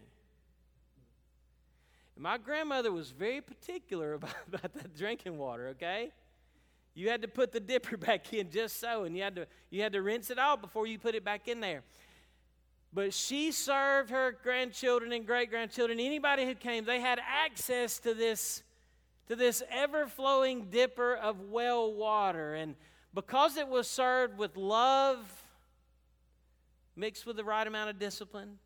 My 2.18 2.38
grandmother 2.38 2.92
was 2.92 3.12
very 3.12 3.42
particular 3.42 4.14
about, 4.16 4.36
about 4.48 4.74
that 4.74 4.96
drinking 4.96 5.38
water, 5.38 5.70
okay? 5.70 6.12
You 6.94 7.10
had 7.10 7.22
to 7.24 7.28
put 7.28 7.52
the 7.52 7.60
dipper 7.60 7.98
back 7.98 8.34
in 8.34 8.50
just 8.50 8.80
so, 8.80 9.04
and 9.04 9.16
you 9.16 9.24
had 9.24 9.36
to 9.36 9.48
you 9.70 9.82
had 9.82 9.94
to 9.94 10.02
rinse 10.02 10.30
it 10.30 10.40
out 10.40 10.62
before 10.62 10.88
you 10.88 10.98
put 10.98 11.14
it 11.14 11.24
back 11.24 11.48
in 11.48 11.60
there. 11.60 11.84
But 12.96 13.14
she 13.14 13.52
served 13.52 14.10
her 14.10 14.38
grandchildren 14.42 15.12
and 15.12 15.28
great 15.28 15.50
grandchildren, 15.50 16.00
anybody 16.00 16.46
who 16.46 16.56
came, 16.56 16.86
they 16.86 17.02
had 17.02 17.20
access 17.20 18.00
to 18.00 18.14
this, 18.14 18.64
to 19.28 19.36
this 19.36 19.62
ever-flowing 19.70 20.70
dipper 20.70 21.14
of 21.14 21.50
well 21.52 21.92
water. 21.92 22.54
And 22.54 22.76
because 23.14 23.58
it 23.58 23.68
was 23.68 23.90
served 23.90 24.38
with 24.38 24.56
love 24.56 25.18
mixed 26.96 27.26
with 27.26 27.36
the 27.36 27.44
right 27.44 27.68
amount 27.68 27.90
of 27.90 28.00
discipline, 28.00 28.60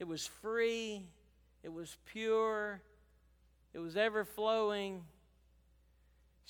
it 0.00 0.08
was 0.08 0.26
free, 0.26 1.06
it 1.62 1.72
was 1.72 1.96
pure, 2.04 2.82
it 3.72 3.78
was 3.78 3.96
ever 3.96 4.24
flowing. 4.24 5.04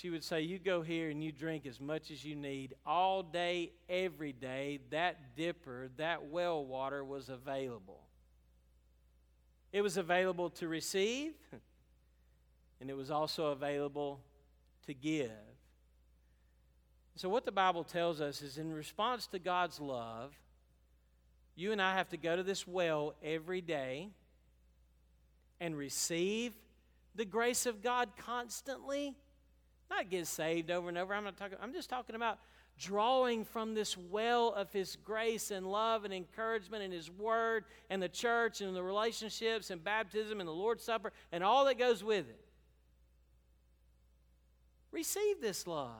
She 0.03 0.11
would 0.11 0.24
say, 0.24 0.40
You 0.40 0.59
go 0.59 0.82
here 0.82 1.11
and 1.11 1.22
you 1.22 1.30
drink 1.30 1.64
as 1.64 1.80
much 1.80 2.11
as 2.11 2.24
you 2.24 2.34
need 2.34 2.74
all 2.84 3.22
day, 3.22 3.70
every 3.88 4.32
day. 4.32 4.80
That 4.90 5.36
dipper, 5.36 5.90
that 5.96 6.26
well 6.26 6.64
water 6.64 7.05
was 7.05 7.28
available. 7.28 8.00
It 9.72 9.80
was 9.80 9.96
available 9.96 10.50
to 10.50 10.66
receive, 10.66 11.34
and 12.80 12.90
it 12.90 12.96
was 12.96 13.12
also 13.12 13.53
available 13.53 14.18
to 14.86 14.92
give. 14.92 15.30
So, 17.14 17.28
what 17.28 17.44
the 17.44 17.53
Bible 17.53 17.84
tells 17.84 18.20
us 18.20 18.42
is 18.42 18.59
in 18.59 18.72
response 18.72 19.28
to 19.28 19.38
God's 19.38 19.78
love, 19.78 20.34
you 21.55 21.70
and 21.70 21.80
I 21.80 21.94
have 21.94 22.09
to 22.09 22.16
go 22.16 22.34
to 22.34 22.42
this 22.42 22.66
well 22.66 23.14
every 23.22 23.61
day 23.61 24.09
and 25.61 25.76
receive 25.76 26.55
the 27.14 27.24
grace 27.24 27.66
of 27.66 27.84
God 27.84 28.09
constantly. 28.18 29.14
Not 29.95 30.09
get 30.09 30.26
saved 30.26 30.70
over 30.70 30.88
and 30.88 30.97
over. 30.97 31.12
I'm 31.14 31.24
not 31.24 31.36
talking 31.36 31.59
I'm 31.61 31.74
just 31.74 31.90
talking 31.90 32.16
about 32.16 32.38
drawing 32.78 33.45
from 33.45 33.74
this 33.74 33.97
well 33.97 34.49
of 34.55 34.72
his 34.72 34.97
grace 35.05 35.51
and 35.51 35.66
love 35.66 36.07
and 36.07 36.14
encouragement 36.14 36.82
and 36.82 36.93
his 36.93 37.11
word 37.11 37.64
and 37.90 38.03
the 38.03 38.09
church 38.09 38.62
and 38.62 38.74
the 38.74 38.82
relationships 38.82 39.70
and 39.70 39.84
baptism 39.84 40.40
and 40.40 40.49
the 40.49 40.53
Lord's 40.53 40.82
Supper 40.82 41.12
and 41.30 41.45
all 41.45 41.66
that 41.66 41.78
goes 41.78 42.03
with 42.03 42.26
it. 42.28 42.40
Receive 44.93 45.43
this 45.43 45.66
love. 45.66 45.90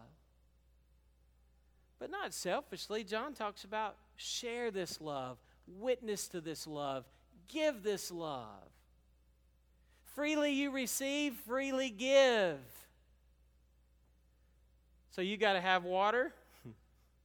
But 1.99 2.11
not 2.11 2.33
selfishly. 2.33 3.05
John 3.05 3.35
talks 3.35 3.65
about 3.65 3.97
share 4.17 4.71
this 4.71 5.03
love, 5.03 5.37
witness 5.67 6.29
to 6.29 6.41
this 6.41 6.67
love, 6.67 7.05
give 7.47 7.83
this 7.83 8.11
love. 8.11 8.71
Freely 10.15 10.53
you 10.53 10.71
receive, 10.71 11.35
freely 11.47 11.91
give. 11.91 12.59
So 15.13 15.21
you 15.21 15.37
got 15.37 15.53
to 15.53 15.61
have 15.61 15.85
water, 15.85 16.33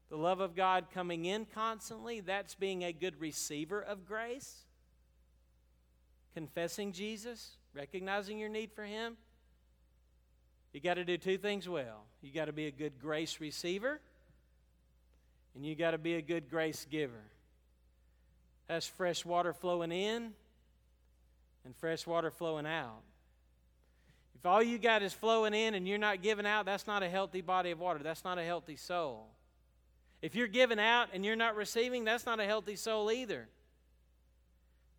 the 0.10 0.18
love 0.18 0.42
of 0.42 0.56
God 0.56 0.88
coming 0.94 1.24
in 1.24 1.46
constantly. 1.46 2.20
That's 2.20 2.54
being 2.54 2.84
a 2.84 2.92
good 2.92 3.20
receiver 3.20 3.82
of 3.82 4.06
grace. 4.06 4.66
Confessing 6.34 6.92
Jesus, 6.92 7.56
recognizing 7.74 8.40
your 8.40 8.50
need 8.50 8.72
for 8.74 8.84
Him. 8.84 9.16
You 10.74 10.82
got 10.82 10.96
to 10.96 11.06
do 11.06 11.18
two 11.18 11.38
things 11.38 11.68
well. 11.68 12.04
You 12.22 12.32
got 12.32 12.46
to 12.46 12.54
be 12.54 12.68
a 12.68 12.72
good 12.72 13.00
grace 13.02 13.40
receiver, 13.40 14.02
and 15.56 15.66
you 15.66 15.74
got 15.74 15.92
to 15.92 15.98
be 15.98 16.16
a 16.16 16.22
good 16.22 16.50
grace 16.50 16.86
giver. 16.92 17.24
That's 18.68 18.86
fresh 18.86 19.24
water 19.24 19.54
flowing 19.54 19.94
in, 19.94 20.34
and 21.64 21.76
fresh 21.78 22.06
water 22.06 22.32
flowing 22.32 22.66
out. 22.66 23.02
If 24.40 24.46
all 24.46 24.62
you 24.62 24.78
got 24.78 25.02
is 25.02 25.14
flowing 25.14 25.56
in 25.56 25.74
and 25.74 25.88
you're 25.88 25.98
not 25.98 26.22
giving 26.22 26.46
out, 26.46 26.66
that's 26.66 26.86
not 26.86 27.02
a 27.02 27.10
healthy 27.10 27.42
body 27.42 27.72
of 27.72 27.80
water. 27.80 28.00
That's 28.04 28.24
not 28.24 28.38
a 28.38 28.44
healthy 28.44 28.76
soul. 28.76 29.30
If 30.22 30.36
you're 30.36 30.48
giving 30.48 30.80
out 30.80 31.10
and 31.12 31.26
you're 31.26 31.36
not 31.36 31.56
receiving, 31.56 32.04
that's 32.04 32.26
not 32.26 32.40
a 32.40 32.46
healthy 32.46 32.76
soul 32.76 33.12
either. 33.12 33.48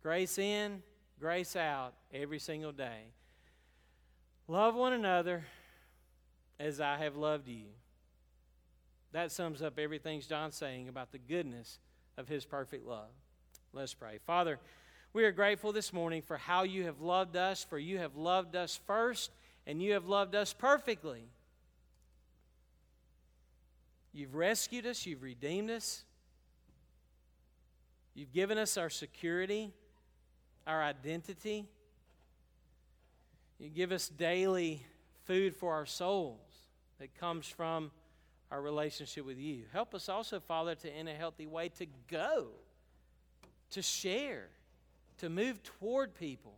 Grace 0.03 0.37
in, 0.37 0.83
grace 1.19 1.55
out 1.55 1.93
every 2.13 2.39
single 2.39 2.73
day. 2.73 3.13
Love 4.47 4.75
one 4.75 4.91
another 4.91 5.45
as 6.59 6.81
I 6.81 6.97
have 6.97 7.15
loved 7.15 7.47
you. 7.47 7.65
That 9.13 9.31
sums 9.31 9.61
up 9.61 9.79
everything 9.79 10.21
John's 10.21 10.55
saying 10.55 10.89
about 10.89 11.11
the 11.11 11.17
goodness 11.17 11.79
of 12.17 12.27
his 12.27 12.45
perfect 12.45 12.85
love. 12.85 13.09
Let's 13.71 13.93
pray. 13.93 14.19
Father, 14.25 14.59
we 15.13 15.23
are 15.25 15.31
grateful 15.31 15.71
this 15.71 15.91
morning 15.91 16.21
for 16.21 16.37
how 16.37 16.63
you 16.63 16.85
have 16.85 17.01
loved 17.01 17.35
us, 17.35 17.63
for 17.63 17.79
you 17.79 17.97
have 17.97 18.15
loved 18.15 18.55
us 18.55 18.79
first, 18.85 19.31
and 19.65 19.81
you 19.81 19.93
have 19.93 20.05
loved 20.05 20.35
us 20.35 20.53
perfectly. 20.53 21.23
You've 24.13 24.35
rescued 24.35 24.85
us, 24.85 25.05
you've 25.05 25.23
redeemed 25.23 25.71
us, 25.71 26.03
you've 28.13 28.33
given 28.33 28.57
us 28.57 28.77
our 28.77 28.89
security, 28.89 29.71
our 30.67 30.83
identity. 30.83 31.65
You 33.59 33.69
give 33.69 33.91
us 33.91 34.09
daily 34.09 34.83
food 35.25 35.55
for 35.55 35.73
our 35.73 35.85
souls 35.85 36.39
that 36.99 37.13
comes 37.19 37.47
from 37.47 37.91
our 38.51 38.61
relationship 38.61 39.25
with 39.25 39.37
you. 39.37 39.63
Help 39.71 39.93
us 39.93 40.09
also, 40.09 40.39
Father, 40.39 40.75
to 40.75 40.99
in 40.99 41.07
a 41.07 41.13
healthy 41.13 41.45
way 41.45 41.69
to 41.69 41.85
go, 42.07 42.47
to 43.71 43.81
share, 43.81 44.49
to 45.19 45.29
move 45.29 45.61
toward 45.63 46.15
people, 46.15 46.57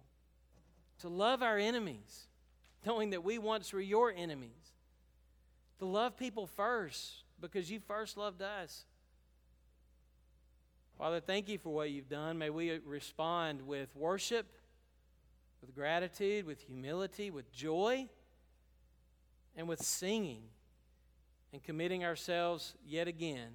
to 1.00 1.10
love 1.10 1.44
our 1.44 1.58
enemies, 1.58 2.28
knowing 2.86 3.12
that 3.12 3.24
we 3.24 3.38
once 3.38 3.74
were 3.74 3.82
your 3.82 4.12
enemies, 4.12 4.74
to 5.80 5.86
love 5.86 6.18
people 6.18 6.48
first 6.48 7.24
because 7.40 7.70
you 7.70 7.80
first 7.80 8.18
loved 8.18 8.42
us. 8.42 8.86
Father, 10.98 11.20
thank 11.20 11.50
you 11.50 11.58
for 11.58 11.74
what 11.74 11.90
you've 11.90 12.10
done. 12.10 12.38
May 12.38 12.52
we 12.52 12.78
respond 12.86 13.64
with 13.64 13.96
worship, 13.96 14.46
with 15.60 15.74
gratitude, 15.74 16.46
with 16.46 16.62
humility, 16.62 17.32
with 17.32 17.52
joy, 17.52 18.08
and 19.56 19.68
with 19.68 19.82
singing 19.82 20.44
and 21.52 21.64
committing 21.64 22.06
ourselves 22.06 22.76
yet 22.86 23.08
again 23.08 23.54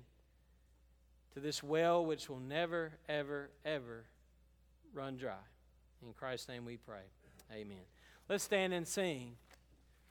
to 1.35 1.41
this 1.41 1.63
well 1.63 2.05
which 2.05 2.29
will 2.29 2.41
never, 2.41 2.93
ever, 3.09 3.51
ever 3.65 4.05
run 4.97 5.17
dry. 5.17 5.35
In 6.03 6.13
Christ's 6.15 6.49
name 6.49 6.65
we 6.65 6.77
pray. 6.79 7.05
Amen. 7.53 7.77
Let's 8.29 8.43
stand 8.43 8.73
and 8.73 8.89
sing 8.89 9.37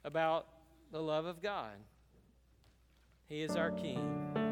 about 0.04 0.46
the 0.92 1.02
love 1.02 1.26
of 1.26 1.42
God. 1.42 1.74
He 3.28 3.42
is 3.42 3.56
our 3.56 3.72
King. 3.72 4.45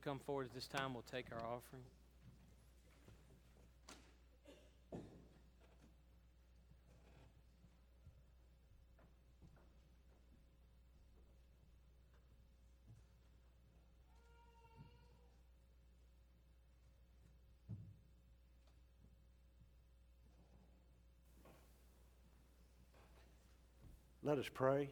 We 0.00 0.08
come 0.08 0.18
forward 0.18 0.46
at 0.46 0.54
this 0.54 0.66
time, 0.66 0.94
we'll 0.94 1.04
take 1.10 1.26
our 1.32 1.38
offering. 1.38 1.82
Let 24.22 24.38
us 24.38 24.46
pray. 24.52 24.88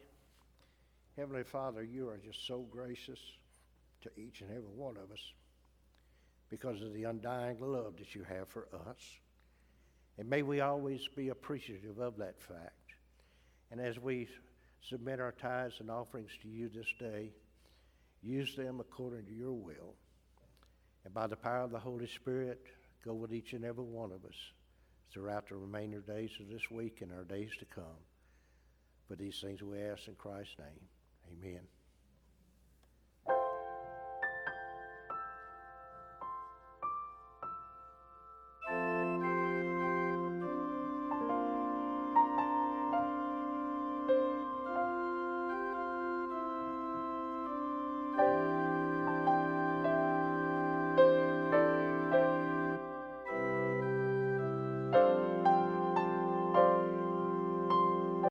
Heavenly 1.15 1.43
Father, 1.43 1.83
you 1.83 2.09
are 2.09 2.17
just 2.17 2.45
so 2.45 2.65
gracious 2.69 3.19
to 4.01 4.09
each 4.17 4.41
and 4.41 4.49
every 4.51 4.71
one 4.75 4.97
of 4.97 5.11
us 5.11 5.33
because 6.49 6.81
of 6.81 6.93
the 6.93 7.03
undying 7.03 7.59
love 7.59 7.97
that 7.97 8.15
you 8.15 8.23
have 8.23 8.47
for 8.47 8.67
us. 8.87 8.97
And 10.17 10.29
may 10.29 10.41
we 10.41 10.61
always 10.61 11.07
be 11.15 11.29
appreciative 11.29 11.99
of 11.99 12.17
that 12.17 12.41
fact. 12.41 12.73
And 13.71 13.79
as 13.79 13.99
we 13.99 14.27
submit 14.81 15.19
our 15.19 15.31
tithes 15.31 15.75
and 15.79 15.91
offerings 15.91 16.31
to 16.41 16.47
you 16.47 16.69
this 16.69 16.91
day, 16.99 17.31
use 18.21 18.55
them 18.55 18.79
according 18.79 19.25
to 19.25 19.33
your 19.33 19.53
will. 19.53 19.93
And 21.05 21.13
by 21.13 21.27
the 21.27 21.35
power 21.35 21.61
of 21.61 21.71
the 21.71 21.79
Holy 21.79 22.07
Spirit, 22.07 22.61
go 23.05 23.13
with 23.13 23.33
each 23.33 23.53
and 23.53 23.63
every 23.63 23.83
one 23.83 24.11
of 24.11 24.25
us 24.25 24.35
throughout 25.11 25.47
the 25.47 25.55
remainder 25.55 25.99
days 25.99 26.31
of 26.39 26.49
this 26.49 26.69
week 26.69 27.01
and 27.01 27.11
our 27.11 27.23
days 27.23 27.51
to 27.59 27.65
come. 27.65 27.83
For 29.07 29.15
these 29.15 29.39
things 29.39 29.63
we 29.63 29.79
ask 29.79 30.07
in 30.07 30.15
Christ's 30.15 30.55
name. 30.59 31.41
Amen. 31.41 31.78